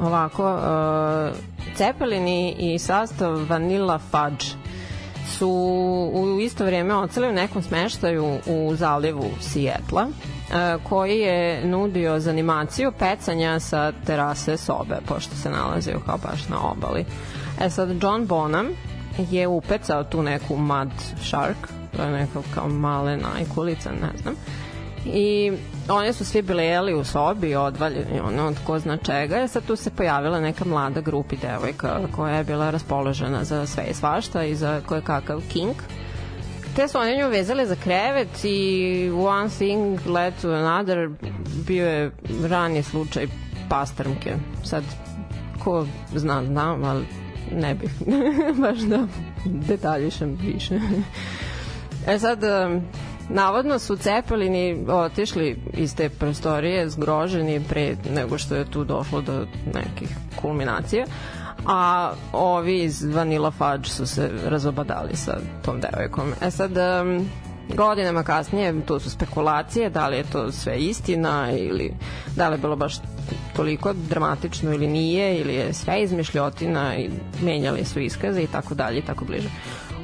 Ovako, 0.00 0.54
uh, 0.54 1.36
Cepelini 1.76 2.54
i 2.58 2.78
sastav 2.78 3.40
Vanilla 3.48 3.98
Fudge 3.98 4.63
su 5.26 5.48
u 6.14 6.40
isto 6.40 6.64
vrijeme 6.64 6.94
oceli 6.94 7.28
u 7.28 7.32
nekom 7.32 7.62
smeštaju 7.62 8.38
u 8.46 8.74
zalivu 8.74 9.30
Sijetla 9.40 10.06
koji 10.88 11.18
je 11.18 11.64
nudio 11.64 12.20
za 12.20 12.30
animaciju 12.30 12.92
pecanja 12.98 13.60
sa 13.60 13.92
terase 14.06 14.56
sobe, 14.56 14.96
pošto 15.08 15.36
se 15.36 15.50
nalazio 15.50 16.00
kao 16.06 16.18
baš 16.18 16.48
na 16.48 16.70
obali. 16.70 17.04
E 17.60 17.70
sad, 17.70 18.02
John 18.02 18.26
Bonham 18.26 18.66
je 19.30 19.48
upecao 19.48 20.04
tu 20.04 20.22
neku 20.22 20.56
mud 20.56 20.88
shark, 21.22 21.56
to 21.96 22.02
je 22.02 22.10
neka 22.10 22.40
kao 22.54 22.68
male 22.68 23.16
najkulica, 23.16 23.90
ne 23.90 24.18
znam, 24.22 24.34
i 25.06 25.52
oni 25.88 26.12
su 26.12 26.24
svi 26.24 26.42
bili 26.42 26.64
jeli 26.64 26.94
u 26.94 27.04
sobi 27.04 27.54
odvaljeni 27.54 28.20
ono 28.20 28.46
od 28.46 28.56
ko 28.66 28.78
zna 28.78 28.96
čega. 28.96 29.42
I 29.42 29.48
sad 29.48 29.66
tu 29.66 29.76
se 29.76 29.90
pojavila 29.90 30.40
neka 30.40 30.64
mlada 30.64 31.00
grupi 31.00 31.36
devojka 31.36 32.00
koja 32.16 32.36
je 32.36 32.44
bila 32.44 32.70
raspoložena 32.70 33.44
za 33.44 33.66
sve 33.66 33.84
i 33.90 33.94
svašta 33.94 34.44
i 34.44 34.54
za 34.54 34.80
koje 34.86 35.02
kakav 35.02 35.40
king 35.52 35.74
te 36.76 36.88
su 36.88 36.98
oni 36.98 37.18
nju 37.18 37.28
vezali 37.28 37.66
za 37.66 37.76
krevet 37.76 38.44
i 38.44 39.10
one 39.16 39.48
thing 39.48 40.06
led 40.06 40.34
to 40.42 40.50
another. 40.50 41.08
Bio 41.66 41.88
je 41.88 42.10
ranije 42.42 42.82
slučaj 42.82 43.26
pastrmke 43.68 44.34
sad 44.64 44.84
ko 45.64 45.86
zna 46.14 46.44
znam 46.44 46.84
ali 46.84 47.06
ne 47.52 47.74
bih 47.74 47.90
baš 48.62 48.78
da 48.78 49.06
detaljišem 49.44 50.38
više. 50.42 50.80
E 52.06 52.18
sad 52.18 52.40
Navodno 53.28 53.78
su 53.78 53.96
Cepelini 53.96 54.86
otišli 54.88 55.56
iz 55.72 55.96
te 55.96 56.08
prostorije 56.08 56.90
zgroženi 56.90 57.64
pre 57.68 57.96
nego 58.14 58.38
što 58.38 58.54
je 58.54 58.70
tu 58.70 58.84
došlo 58.84 59.20
do 59.20 59.46
nekih 59.74 60.16
kulminacija, 60.36 61.06
a 61.66 62.12
ovi 62.32 62.82
iz 62.82 63.04
Vanilla 63.04 63.50
Fudge 63.50 63.88
su 63.88 64.06
se 64.06 64.30
razobadali 64.46 65.16
sa 65.16 65.38
tom 65.64 65.80
devojkom. 65.80 66.32
E 66.40 66.50
sad, 66.50 66.70
um, 66.76 67.28
godinama 67.76 68.22
kasnije 68.22 68.86
tu 68.86 69.00
su 69.00 69.10
spekulacije 69.10 69.90
da 69.90 70.08
li 70.08 70.16
je 70.16 70.24
to 70.32 70.52
sve 70.52 70.78
istina 70.78 71.52
ili 71.52 71.94
da 72.36 72.48
li 72.48 72.54
je 72.54 72.58
bilo 72.58 72.76
baš 72.76 72.94
toliko 73.56 73.92
dramatično 73.92 74.74
ili 74.74 74.86
nije 74.86 75.40
ili 75.40 75.54
je 75.54 75.72
sve 75.72 76.02
izmišljotina 76.02 76.96
i 76.96 77.10
menjali 77.42 77.84
su 77.84 78.00
iskaze 78.00 78.42
i 78.42 78.46
tako 78.46 78.74
dalje 78.74 78.98
i 78.98 79.02
tako 79.02 79.24
bliže. 79.24 79.48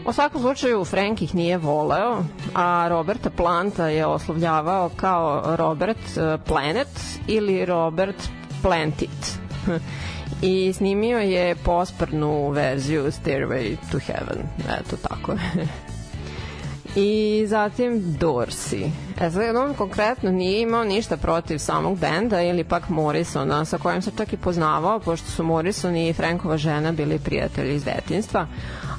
U 0.07 0.13
svakom 0.13 0.41
slučaju 0.41 0.85
Frank 0.85 1.23
ih 1.23 1.35
nije 1.35 1.59
voleo, 1.59 2.25
a 2.55 2.87
Roberta 2.89 3.31
Planta 3.31 3.89
je 3.89 4.07
oslovljavao 4.07 4.91
kao 4.97 5.57
Robert 5.57 6.17
eh, 6.17 6.39
Planet 6.47 6.89
ili 7.27 7.65
Robert 7.65 8.29
Plantit. 8.63 9.39
I 10.43 10.73
snimio 10.73 11.19
je 11.19 11.55
posprnu 11.55 12.51
verziju 12.51 13.05
Stairway 13.05 13.77
to 13.93 13.99
Heaven. 13.99 14.43
Eto 14.81 14.97
tako. 15.09 15.37
I 16.97 17.45
zatim 17.47 18.17
Dorsey. 18.21 18.91
E 19.21 19.31
sad, 19.31 19.57
on 19.57 19.75
konkretno 19.75 20.31
nije 20.31 20.61
imao 20.61 20.85
ništa 20.85 21.17
protiv 21.17 21.59
samog 21.59 21.99
benda 21.99 22.43
ili 22.43 22.65
pak 22.65 22.89
Morrisona, 22.89 23.65
sa 23.65 23.79
kojim 23.79 24.03
se 24.03 24.11
čak 24.19 24.33
i 24.33 24.37
poznavao, 24.37 25.01
pošto 25.01 25.31
su 25.31 25.45
Morrison 25.45 25.97
i 25.97 26.13
Frankova 26.13 26.57
žena 26.57 26.93
bili 26.93 27.19
prijatelji 27.19 27.75
iz 27.75 27.85
detinstva, 27.85 28.47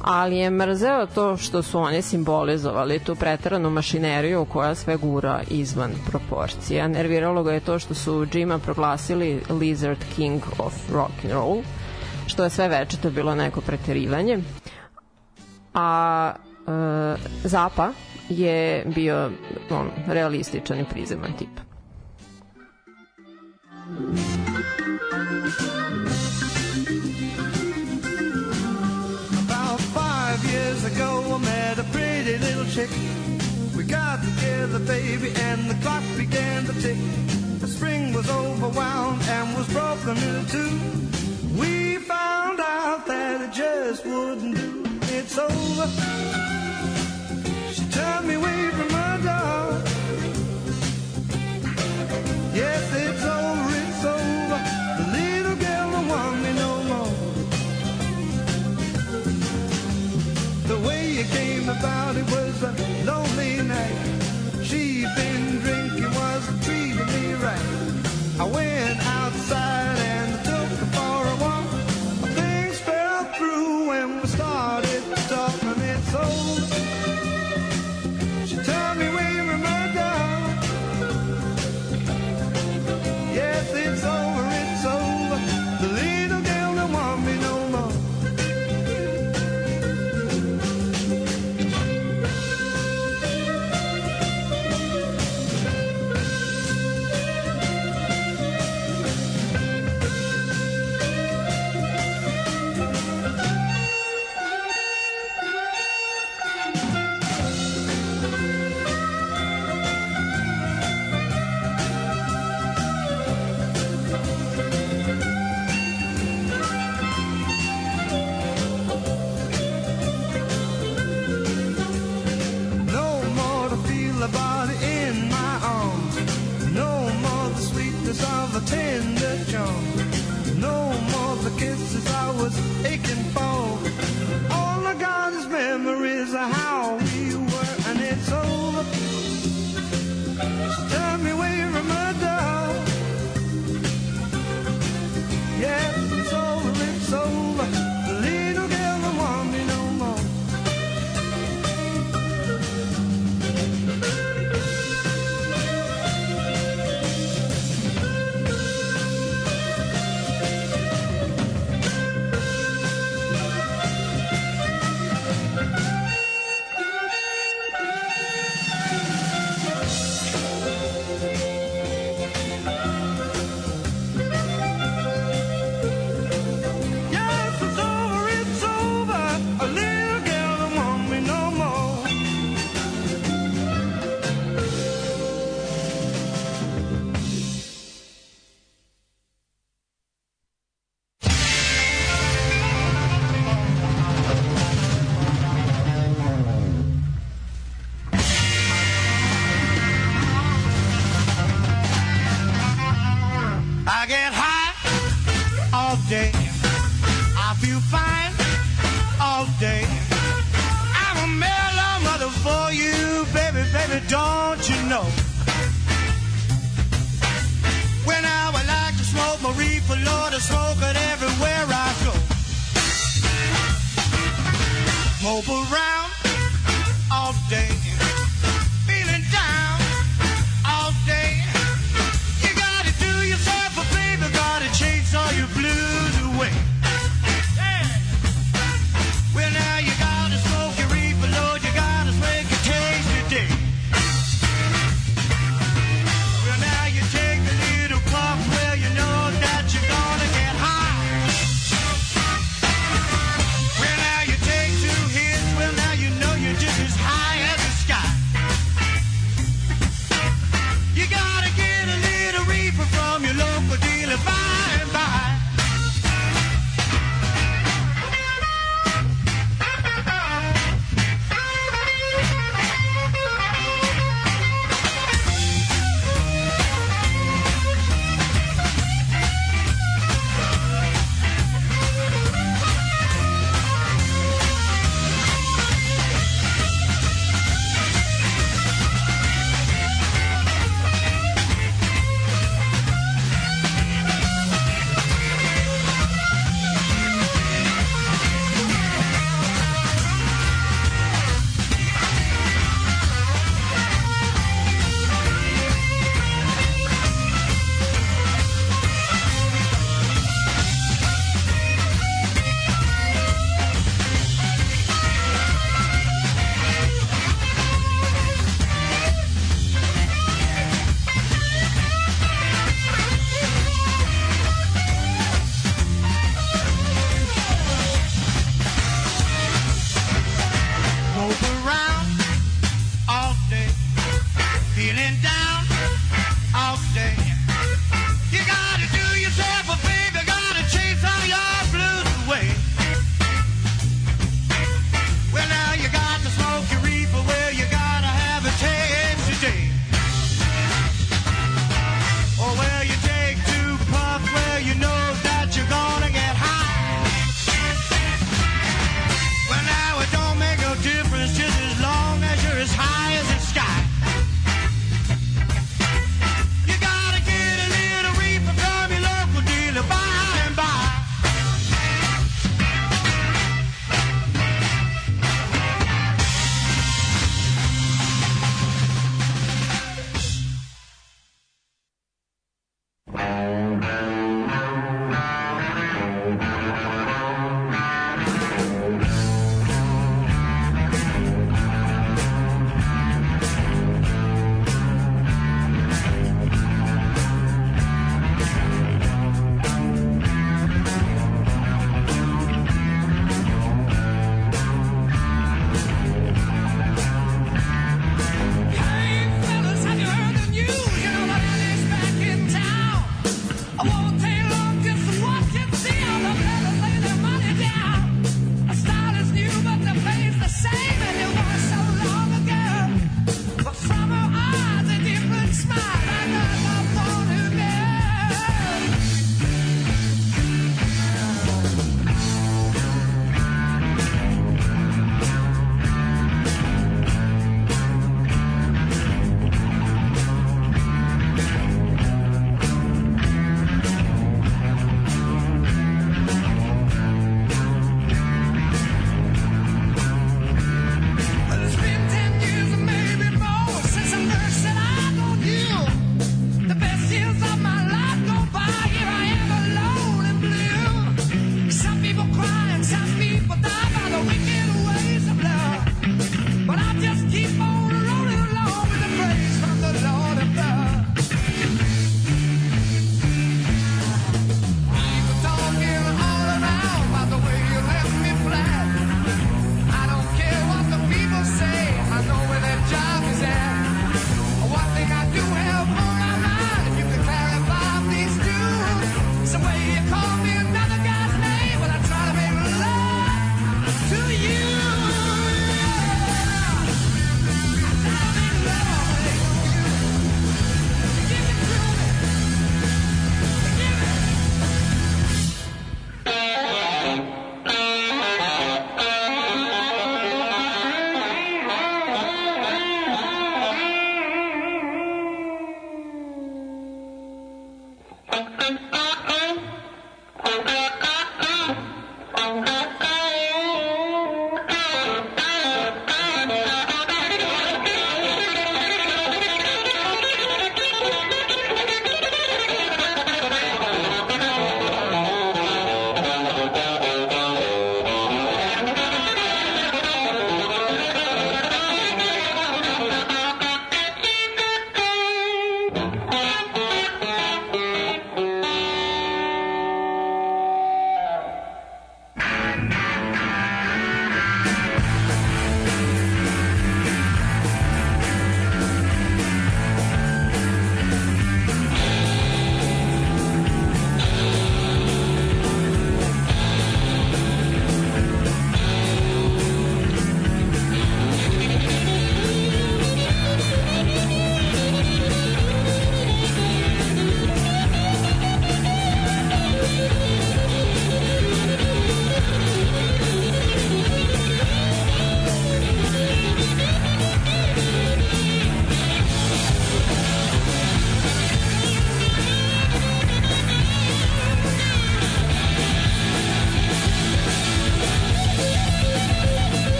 ali 0.00 0.36
je 0.36 0.50
mrzeo 0.50 1.06
to 1.06 1.36
što 1.36 1.62
su 1.62 1.78
oni 1.78 2.02
simbolizovali 2.02 2.98
tu 2.98 3.14
pretaranu 3.14 3.70
mašineriju 3.70 4.44
koja 4.44 4.74
sve 4.74 4.96
gura 4.96 5.42
izvan 5.50 5.90
proporcija. 6.06 6.88
Nerviralo 6.88 7.42
ga 7.42 7.52
je 7.52 7.60
to 7.60 7.78
što 7.78 7.94
su 7.94 8.26
Jima 8.32 8.58
proglasili 8.58 9.42
Lizard 9.50 9.98
King 10.16 10.42
of 10.58 10.74
Rock 10.92 11.12
and 11.24 11.32
Roll, 11.32 11.62
što 12.26 12.44
je 12.44 12.50
sve 12.50 12.68
večito 12.68 13.10
bilo 13.10 13.34
neko 13.34 13.60
preterivanje. 13.60 14.38
A 15.74 16.32
e, 16.34 17.16
Zapa 17.44 17.88
je 18.28 18.84
bio 18.94 19.30
on, 19.70 19.90
realističan 20.06 20.80
i 20.80 20.84
prizeman 20.84 21.32
tip. 21.38 21.60
About 23.90 25.39
chick. 32.70 32.90
We 33.76 33.82
got 33.82 34.22
together, 34.22 34.78
baby, 34.78 35.32
and 35.36 35.68
the 35.68 35.74
clock 35.82 36.04
began 36.16 36.64
to 36.66 36.72
tick. 36.80 36.98
The 37.58 37.66
spring 37.66 38.12
was 38.12 38.26
overwound 38.26 39.20
and 39.28 39.56
was 39.56 39.66
broken 39.72 40.16
in 40.16 40.46
two. 40.46 40.78
We 41.58 41.96
found 41.96 42.60
out 42.60 43.06
that 43.06 43.40
it 43.40 43.52
just 43.52 44.06
wouldn't 44.06 44.54
do. 44.56 44.84
It's 45.16 45.36
over. 45.36 45.88
She 47.74 47.84
turned 47.90 48.28
me 48.28 48.34
away 48.34 48.70
from 48.76 48.88
my 48.92 49.16
door. 49.28 49.82
Yes, 52.54 52.82
it's 53.04 53.24
over, 53.24 53.70
it's 53.82 54.04
over. 54.04 54.58
The 54.98 55.06
little 55.18 55.56
girl 55.56 55.90
don't 55.90 56.08
want 56.08 56.36
me 56.44 56.52
no 56.52 56.72
more. 56.90 57.14
The 60.68 60.78
way 60.86 61.04
it 61.22 61.28
came 61.30 61.68
about, 61.68 62.16
it 62.16 62.24
was 62.30 62.39
a 62.62 63.04
lonely 63.04 63.62
night. 63.62 63.94
She'd 64.62 65.08
been 65.16 65.60
drinking, 65.60 66.14
wasn't 66.14 66.62
treating 66.62 67.06
me 67.06 67.32
right. 67.34 68.38
I 68.38 68.44
went 68.44 68.69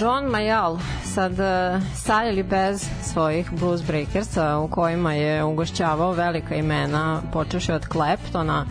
John 0.00 0.24
Mayall, 0.24 0.78
sad 1.04 1.40
e, 1.40 1.80
sa 1.94 2.24
ili 2.24 2.42
bez 2.42 2.88
svojih 3.02 3.50
Blues 3.52 3.82
Breakersa 3.82 4.58
u 4.58 4.68
kojima 4.68 5.12
je 5.14 5.44
ugošćavao 5.44 6.12
velika 6.12 6.54
imena 6.54 7.22
počeši 7.32 7.72
od 7.72 7.86
Claptona 7.92 8.66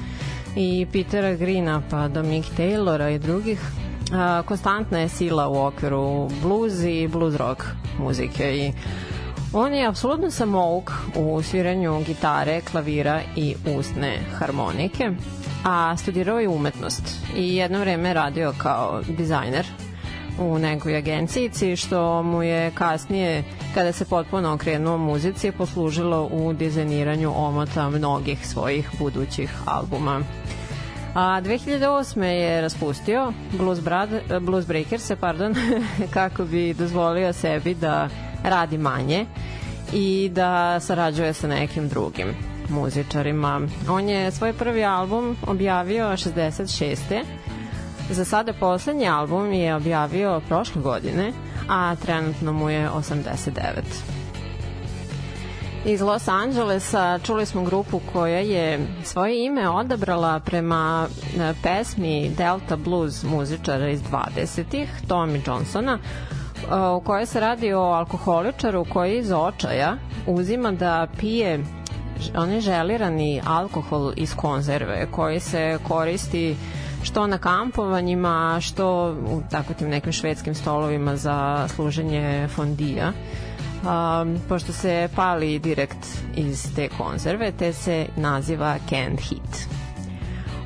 i 0.56 0.88
Petera 0.94 1.34
Greena 1.34 1.82
pa 1.90 2.08
do 2.08 2.24
Mick 2.24 2.50
Taylora 2.58 3.16
i 3.16 3.20
drugih. 3.20 3.62
A, 4.14 4.44
konstantna 4.46 5.00
je 5.00 5.10
sila 5.10 5.48
u 5.48 5.66
okviru 5.66 6.30
blues 6.42 6.74
i 6.84 7.08
blues 7.08 7.36
rock 7.36 7.64
muzike 8.00 8.58
i 8.58 8.74
on 9.54 9.74
je 9.74 9.88
apsolutno 9.88 10.32
samouk 10.32 10.92
u 11.16 11.42
sviranju 11.42 12.04
gitare, 12.06 12.62
klavira 12.62 13.22
i 13.36 13.56
ustne 13.78 14.20
harmonike, 14.40 15.12
a 15.66 15.98
studirao 15.98 16.40
je 16.40 16.50
umetnost 16.50 17.04
i 17.36 17.56
jedno 17.56 17.80
vreme 17.80 18.14
radio 18.14 18.54
kao 18.58 19.02
dizajner 19.18 19.87
u 20.40 20.60
nekoj 20.60 20.98
agencijici 20.98 21.76
što 21.76 22.24
mu 22.24 22.44
je 22.44 22.72
kasnije 22.72 23.44
kada 23.74 23.92
se 23.92 24.06
potpuno 24.06 24.54
okrenuo 24.54 24.98
muzici 24.98 25.52
poslužilo 25.52 26.30
u 26.32 26.54
dizajniranju 26.54 27.34
omota 27.36 27.90
mnogih 27.90 28.48
svojih 28.48 28.90
budućih 29.00 29.54
albuma. 29.66 30.22
A 31.14 31.42
2008. 31.42 32.22
je 32.22 32.62
raspustio 32.62 33.34
Blues, 33.52 33.80
Brad, 33.80 34.10
Blues 34.42 34.66
Breakers, 34.66 35.12
pardon, 35.20 35.56
kako 36.14 36.46
bi 36.46 36.74
dozvolio 36.74 37.34
sebi 37.34 37.74
da 37.74 38.10
radi 38.44 38.78
manje 38.78 39.26
i 39.94 40.30
da 40.34 40.80
sarađuje 40.80 41.34
sa 41.34 41.48
nekim 41.48 41.90
drugim 41.90 42.28
muzičarima. 42.70 43.62
On 43.90 44.10
je 44.10 44.32
svoj 44.32 44.54
prvi 44.54 44.86
album 44.86 45.36
objavio 45.48 46.06
66. 46.06 47.24
Za 48.10 48.26
sada 48.26 48.54
poslednji 48.54 49.08
album 49.08 49.54
je 49.54 49.76
objavio 49.76 50.42
prošle 50.48 50.82
godine, 50.82 51.34
a 51.70 51.96
trenutno 51.96 52.54
mu 52.54 52.70
je 52.70 52.90
89. 52.90 54.18
Iz 55.86 56.02
Los 56.02 56.28
Angelesa 56.28 57.20
čuli 57.24 57.46
smo 57.46 57.64
grupu 57.64 58.02
koja 58.14 58.40
je 58.40 58.80
svoje 59.04 59.46
ime 59.46 59.70
odabrala 59.70 60.40
prema 60.40 61.08
e, 61.38 61.54
pesmi 61.64 62.32
Delta 62.38 62.76
Blues 62.76 63.24
muzičara 63.24 63.90
iz 63.90 64.02
20-ih, 64.02 64.90
Tommy 65.08 65.48
Johnsona, 65.48 66.00
e, 66.00 66.90
u 66.98 67.02
kojoj 67.02 67.26
se 67.26 67.40
radi 67.40 67.74
o 67.74 67.82
alkoholičaru 67.82 68.86
koji 68.94 69.18
iz 69.18 69.32
očaja 69.32 69.98
uzima 70.28 70.72
da 70.72 71.08
pije 71.20 71.64
onaj 72.36 72.62
želirani 72.62 73.42
alkohol 73.46 74.12
iz 74.16 74.36
konzerve 74.36 75.08
koji 75.12 75.40
se 75.40 75.80
koristi 75.88 76.56
što 77.04 77.28
na 77.28 77.38
kampovanjima, 77.38 78.60
što 78.62 79.12
u 79.12 79.42
tako 79.52 79.74
tim 79.74 79.90
nekim 79.90 80.12
švedskim 80.12 80.56
stolovima 80.56 81.16
za 81.16 81.68
služenje 81.68 82.48
fondija. 82.56 83.12
Um, 83.78 84.38
pošto 84.50 84.74
se 84.74 85.10
pali 85.16 85.60
direkt 85.60 86.08
iz 86.36 86.76
te 86.76 86.90
konzerve, 86.98 87.52
te 87.52 87.74
se 87.74 88.06
naziva 88.16 88.78
canned 88.90 89.20
heat. 89.20 89.78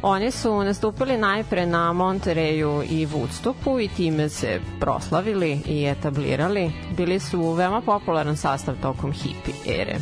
Oni 0.01 0.31
su 0.31 0.63
nastupili 0.63 1.17
najpre 1.17 1.65
na 1.65 1.93
Montereju 1.93 2.83
i 2.89 3.07
Woodstocku 3.07 3.83
i 3.83 3.87
time 3.87 4.29
se 4.29 4.59
proslavili 4.79 5.61
i 5.65 5.85
etablirali. 5.85 6.71
Bili 6.97 7.19
su 7.19 7.51
veoma 7.51 7.81
popularan 7.81 8.37
sastav 8.37 8.75
tokom 8.81 9.11
hippie 9.11 9.81
ere 9.81 9.95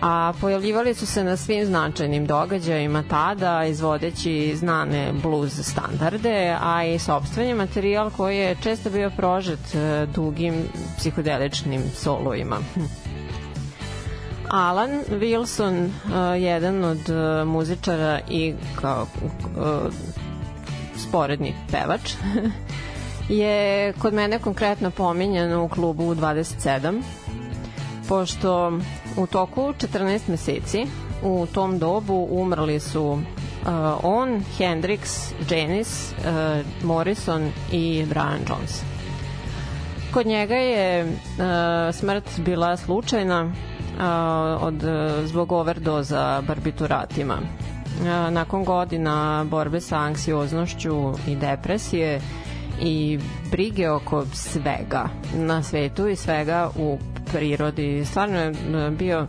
a 0.00 0.32
pojavljivali 0.40 0.94
su 0.94 1.06
se 1.06 1.24
na 1.24 1.36
svim 1.36 1.66
značajnim 1.66 2.26
događajima 2.26 3.04
tada, 3.10 3.64
izvodeći 3.64 4.56
znane 4.56 5.12
blues 5.22 5.60
standarde, 5.62 6.56
a 6.62 6.84
i 6.84 6.98
sobstveni 6.98 7.54
materijal 7.54 8.10
koji 8.10 8.36
je 8.36 8.56
često 8.62 8.90
bio 8.90 9.10
prožet 9.10 9.74
e, 9.74 10.06
dugim 10.06 10.54
psihodeličnim 10.98 11.82
solovima. 11.94 12.56
Alan 14.50 14.90
Wilson, 15.10 15.84
uh, 15.84 16.42
jedan 16.42 16.84
od 16.84 16.98
uh, 17.08 17.48
muzičara 17.48 18.20
i 18.30 18.54
kao 18.80 19.06
sporedni 20.96 21.54
pevač, 21.72 22.14
je 23.42 23.92
kod 23.92 24.14
mene 24.14 24.38
konkretno 24.38 24.90
pominjan 24.90 25.52
u 25.52 25.68
klubu 25.68 26.14
27, 26.14 27.02
pošto 28.08 28.72
u 29.16 29.26
toku 29.26 29.60
14 29.60 30.20
meseci 30.28 30.86
u 31.22 31.46
tom 31.52 31.78
dobu 31.78 32.28
umrli 32.30 32.80
su 32.80 33.02
uh, 33.12 33.18
on, 34.02 34.42
Hendrix, 34.58 35.32
Janis, 35.50 36.12
uh, 36.12 36.84
Morrison 36.84 37.50
i 37.72 38.06
Brian 38.08 38.40
Jones. 38.48 38.82
Kod 40.12 40.26
njega 40.26 40.54
je 40.54 41.04
uh, 41.04 41.10
smrt 41.94 42.40
bila 42.40 42.76
slučajna 42.76 43.44
uh, 43.44 43.52
od, 44.62 44.84
zbog 45.24 45.52
overdoza 45.52 46.42
barbituratima. 46.46 47.34
Uh, 47.34 48.32
nakon 48.32 48.64
godina 48.64 49.44
borbe 49.50 49.80
sa 49.80 49.96
anksioznošću 49.96 51.12
i 51.28 51.36
depresije 51.36 52.20
i 52.82 53.18
brige 53.50 53.90
oko 53.90 54.24
svega 54.32 55.08
na 55.34 55.62
svetu 55.62 56.08
i 56.08 56.16
svega 56.16 56.70
u 56.76 56.98
prirodi. 57.32 58.04
Stvarno 58.04 58.38
je 58.38 58.52
bio 58.90 59.26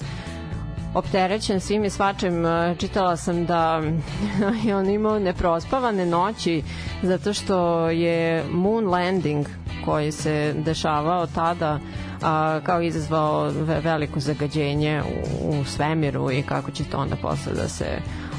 opterećen 0.94 1.60
svim 1.60 1.84
i 1.84 1.90
svačim. 1.90 2.44
Čitala 2.78 3.18
sam 3.18 3.46
da 3.46 3.82
je 4.66 4.76
on 4.76 4.90
imao 4.90 5.20
neprospavane 5.20 6.06
noći 6.06 6.64
zato 7.04 7.34
što 7.34 7.90
je 7.90 8.44
moon 8.52 8.88
landing 8.88 9.46
koji 9.86 10.12
se 10.12 10.54
dešavao 10.58 11.28
tada 11.28 11.80
a, 12.22 12.60
kao 12.64 12.82
izazvao 12.82 13.52
veliko 13.84 14.20
zagađenje 14.20 15.02
u, 15.02 15.50
u 15.50 15.66
svemiru 15.66 16.32
i 16.32 16.42
kako 16.42 16.72
će 16.72 16.84
to 16.84 16.98
onda 16.98 17.16
posle 17.16 17.54
da 17.54 17.68
se 17.68 17.86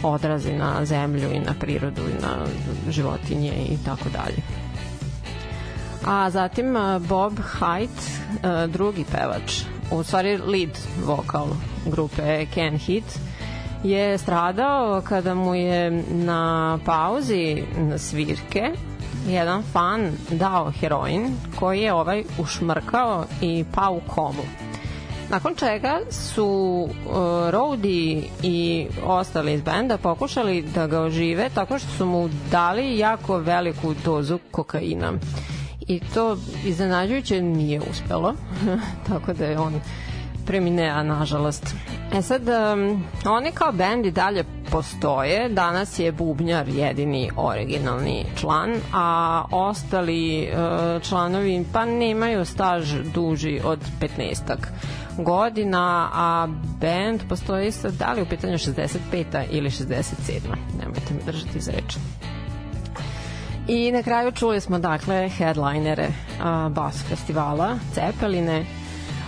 odrazi 0.03 0.53
na 0.53 0.85
zemlju 0.85 1.33
i 1.33 1.41
na 1.41 1.55
prirodu 1.61 2.03
i 2.03 2.23
na 2.23 2.47
životinje 2.91 3.53
i 3.69 3.77
tako 3.85 4.09
dalje. 4.09 4.62
A 6.07 6.31
zatim 6.31 6.77
Bob 7.09 7.39
Haidt, 7.39 8.01
drugi 8.69 9.05
pevač, 9.13 9.63
u 9.91 10.03
stvari 10.03 10.37
lead 10.37 10.79
vokal 11.05 11.47
grupe 11.87 12.47
Ken 12.55 12.79
Hit, 12.79 13.05
je 13.85 14.19
stradao 14.19 15.03
kada 15.09 15.35
mu 15.35 15.55
je 15.55 15.91
na 16.11 16.79
pauzi 16.85 17.63
na 17.77 17.99
svirke 17.99 18.73
jedan 19.29 19.63
fan 19.63 20.11
dao 20.31 20.73
heroin 20.81 21.37
koji 21.59 21.81
je 21.81 21.93
ovaj 21.93 22.25
ušmrkao 22.39 23.25
i 23.41 23.65
pao 23.75 23.93
u 23.93 24.01
komu. 24.15 24.43
Nakon 25.31 25.55
čega 25.55 26.01
su 26.11 26.47
uh, 26.47 27.15
Rowdy 27.51 28.23
i 28.43 28.87
ostali 29.05 29.53
iz 29.53 29.61
benda 29.61 29.99
pokušali 29.99 30.63
da 30.63 30.87
ga 30.87 31.01
ožive 31.01 31.49
tako 31.55 31.79
što 31.79 31.89
su 31.89 32.07
mu 32.07 32.29
dali 32.51 32.99
jako 32.99 33.37
veliku 33.37 33.95
dozu 34.05 34.39
kokaina 34.51 35.13
i 35.89 36.01
to 36.15 36.37
iznenađujuće 36.65 37.43
nije 37.43 37.81
uspelo, 37.91 38.35
tako 39.09 39.33
da 39.33 39.45
je 39.45 39.59
on 39.59 39.81
preminea, 40.47 41.03
nažalost. 41.03 41.75
E 42.15 42.23
sad, 42.23 42.43
um, 42.49 43.05
oni 43.27 43.53
kao 43.53 43.73
bend 43.73 44.07
i 44.07 44.11
dalje 44.11 44.45
postoje, 44.71 45.49
danas 45.49 45.99
je 45.99 46.13
Bubnjar 46.13 46.69
jedini 46.69 47.31
originalni 47.37 48.25
član, 48.37 48.75
a 48.93 49.45
ostali 49.51 50.49
uh, 50.53 51.03
članovi 51.03 51.65
pa 51.73 51.85
nemaju 51.85 52.45
staž 52.45 52.95
duži 53.15 53.61
od 53.65 53.79
15 54.01 54.57
godina, 55.19 56.11
a 56.13 56.49
band 56.81 57.21
postoji 57.29 57.73
sad, 57.73 57.93
da 57.93 58.13
li 58.13 58.23
u 58.23 58.27
pitanju 58.27 58.59
65. 58.59 59.45
ili 59.51 59.71
67. 59.71 60.03
Nemojte 60.79 61.15
mi 61.15 61.21
držati 61.27 61.61
za 61.61 61.73
reč. 61.73 61.97
I 63.69 63.93
na 63.93 64.03
kraju 64.03 64.33
čuli 64.33 64.61
smo 64.61 64.79
dakle 64.79 65.29
headlinere 65.29 66.09
uh, 66.09 66.73
Bas 66.73 67.03
festivala, 67.09 67.79
Cepeline. 67.95 68.65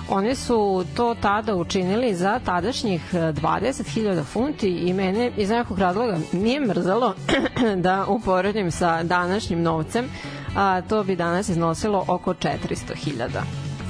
Oni 0.08 0.34
su 0.34 0.84
to 0.96 1.14
tada 1.14 1.54
učinili 1.54 2.14
za 2.14 2.40
tadašnjih 2.44 3.14
20.000 3.14 4.24
funti 4.24 4.68
i 4.68 4.92
mene 4.92 5.30
iz 5.36 5.50
nekog 5.50 5.78
razloga 5.78 6.18
nije 6.32 6.60
mrzalo 6.60 7.14
da 7.76 8.04
uporedim 8.08 8.70
sa 8.70 9.02
današnjim 9.02 9.62
novcem, 9.62 10.04
a 10.56 10.80
to 10.80 11.04
bi 11.04 11.16
danas 11.16 11.48
iznosilo 11.48 12.04
oko 12.08 12.34
400.000 12.34 13.28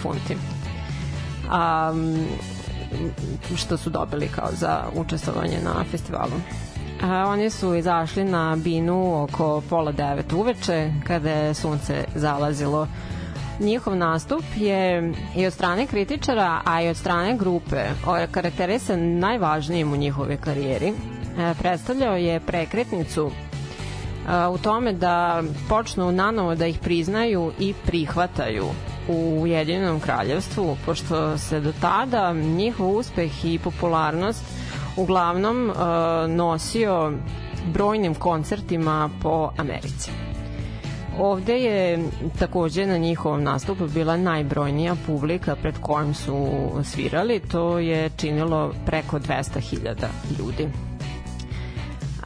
funti. 0.03 0.37
Um, 1.45 2.27
što 3.57 3.77
su 3.77 3.91
dobili 3.91 4.29
kao 4.29 4.49
za 4.53 4.83
učestvovanje 4.95 5.59
na 5.65 5.85
festivalu. 5.91 6.33
A, 7.05 7.27
oni 7.29 7.51
su 7.51 7.75
izašli 7.75 8.25
na 8.25 8.57
binu 8.57 9.23
oko 9.23 9.63
pola 9.69 9.93
devet 9.93 10.33
uveče, 10.33 10.93
kada 11.07 11.31
je 11.31 11.55
sunce 11.55 12.05
zalazilo. 12.15 12.89
Njihov 13.61 13.97
nastup 13.97 14.45
je 14.57 15.13
i 15.37 15.47
od 15.47 15.53
strane 15.53 15.87
kritičara, 15.87 16.61
a 16.65 16.83
i 16.83 16.89
od 16.89 16.97
strane 16.97 17.37
grupe 17.37 17.85
karakterisan 18.31 19.19
najvažnijim 19.19 19.93
u 19.93 19.97
njihove 19.97 20.37
karijeri. 20.37 20.89
E, 20.89 21.55
predstavljao 21.59 22.17
je 22.17 22.41
prekretnicu 22.41 23.31
u 24.53 24.59
tome 24.59 24.93
da 24.93 25.43
počnu 25.69 26.13
nanovo 26.13 26.55
da 26.55 26.67
ih 26.67 26.79
priznaju 26.79 27.53
i 27.59 27.75
prihvataju 27.87 28.65
u 29.09 29.43
Ujedinjenom 29.43 30.01
kraljevstvu, 30.01 30.77
pošto 30.87 31.39
se 31.39 31.61
do 31.61 31.73
tada 31.81 32.33
njihov 32.33 32.97
uspeh 32.97 33.45
i 33.45 33.59
popularnost 33.59 34.45
uglavnom 34.97 35.71
uh, 35.71 35.77
nosio 36.31 37.13
brojnim 37.73 38.15
koncertima 38.15 39.11
po 39.23 39.51
Americi. 39.59 40.11
Ovde 41.19 41.59
je 41.59 42.09
takođe 42.39 42.87
na 42.87 42.99
njihovom 42.99 43.43
nastupu 43.43 43.87
bila 43.87 44.17
najbrojnija 44.17 44.97
publika 45.07 45.57
pred 45.57 45.75
kojom 45.81 46.15
su 46.15 46.49
svirali, 46.85 47.41
to 47.41 47.79
je 47.79 48.11
činilo 48.17 48.73
preko 48.87 49.19
200.000 49.19 50.07
ljudi. 50.39 50.69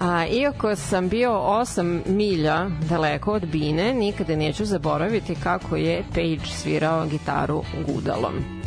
A, 0.00 0.26
iako 0.26 0.76
sam 0.76 1.08
bio 1.08 1.30
8 1.30 2.00
milja 2.06 2.70
daleko 2.88 3.32
od 3.32 3.46
Bine, 3.46 3.94
nikada 3.94 4.36
neću 4.36 4.64
zaboraviti 4.64 5.34
kako 5.34 5.76
je 5.76 6.04
Page 6.14 6.46
svirao 6.46 7.06
gitaru 7.06 7.62
gudalom. 7.86 8.57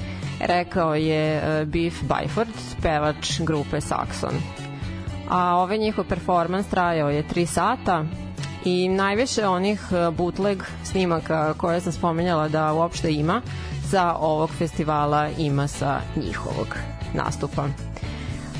Rekao 0.43 0.95
je 0.95 1.37
uh, 1.37 1.67
Biff 1.67 2.03
Byford, 2.03 2.81
pevač 2.81 3.39
grupe 3.41 3.81
Saxon. 3.81 4.33
A 5.29 5.55
ovaj 5.55 5.77
njihov 5.77 6.05
performans 6.05 6.67
trajao 6.67 7.09
je 7.09 7.23
3 7.23 7.45
sata 7.45 8.05
i 8.65 8.89
najviše 8.89 9.47
onih 9.47 9.81
uh, 9.91 10.15
bootleg 10.15 10.63
snimaka 10.83 11.53
koje 11.53 11.81
sam 11.81 11.91
spomenjala 11.91 12.47
da 12.47 12.73
uopšte 12.73 13.11
ima 13.11 13.41
sa 13.89 14.15
ovog 14.19 14.49
festivala 14.49 15.29
ima 15.37 15.67
sa 15.67 16.01
njihovog 16.15 16.77
nastupa. 17.13 17.67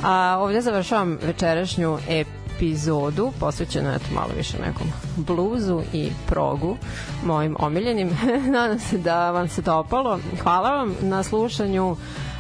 A 0.03 0.38
ovde 0.39 0.61
završavam 0.61 1.17
večerašnju 1.21 1.97
epizodu 2.07 2.40
epizodu 2.62 3.32
posvećenu 3.39 3.89
eto 3.89 4.05
malo 4.16 4.30
više 4.38 4.57
nekom 4.59 4.88
bluzu 5.16 5.82
i 5.93 6.09
progu 6.28 6.78
mojim 7.26 7.55
omiljenim. 7.59 8.09
Nadam 8.53 8.80
se 8.80 8.97
da 8.97 9.32
vam 9.32 9.47
se 9.47 9.62
dopalo. 9.62 10.20
Hvala 10.43 10.70
vam 10.70 10.95
na 11.01 11.24
slušanju. 11.24 11.95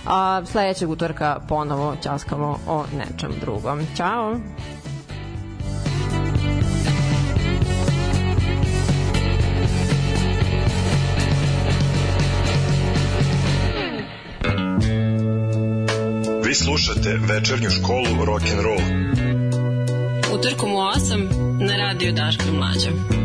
A 0.07 0.41
sledećeg 0.45 0.89
utorka 0.89 1.39
ponovo 1.47 1.95
ćaskamo 2.03 2.57
o 2.67 2.83
nečem 2.97 3.31
drugom. 3.41 3.81
Ćao! 3.95 4.35
Vi 16.43 16.55
slušate 16.55 17.19
večernju 17.33 17.69
školu 17.69 18.25
rock 18.25 18.43
and 18.51 18.61
roll 18.61 19.10
utorkom 20.33 20.73
u 20.73 20.77
8 20.77 21.29
na 21.67 21.77
radio 21.77 22.11
Daška 22.11 22.51
Mlađa. 22.51 23.20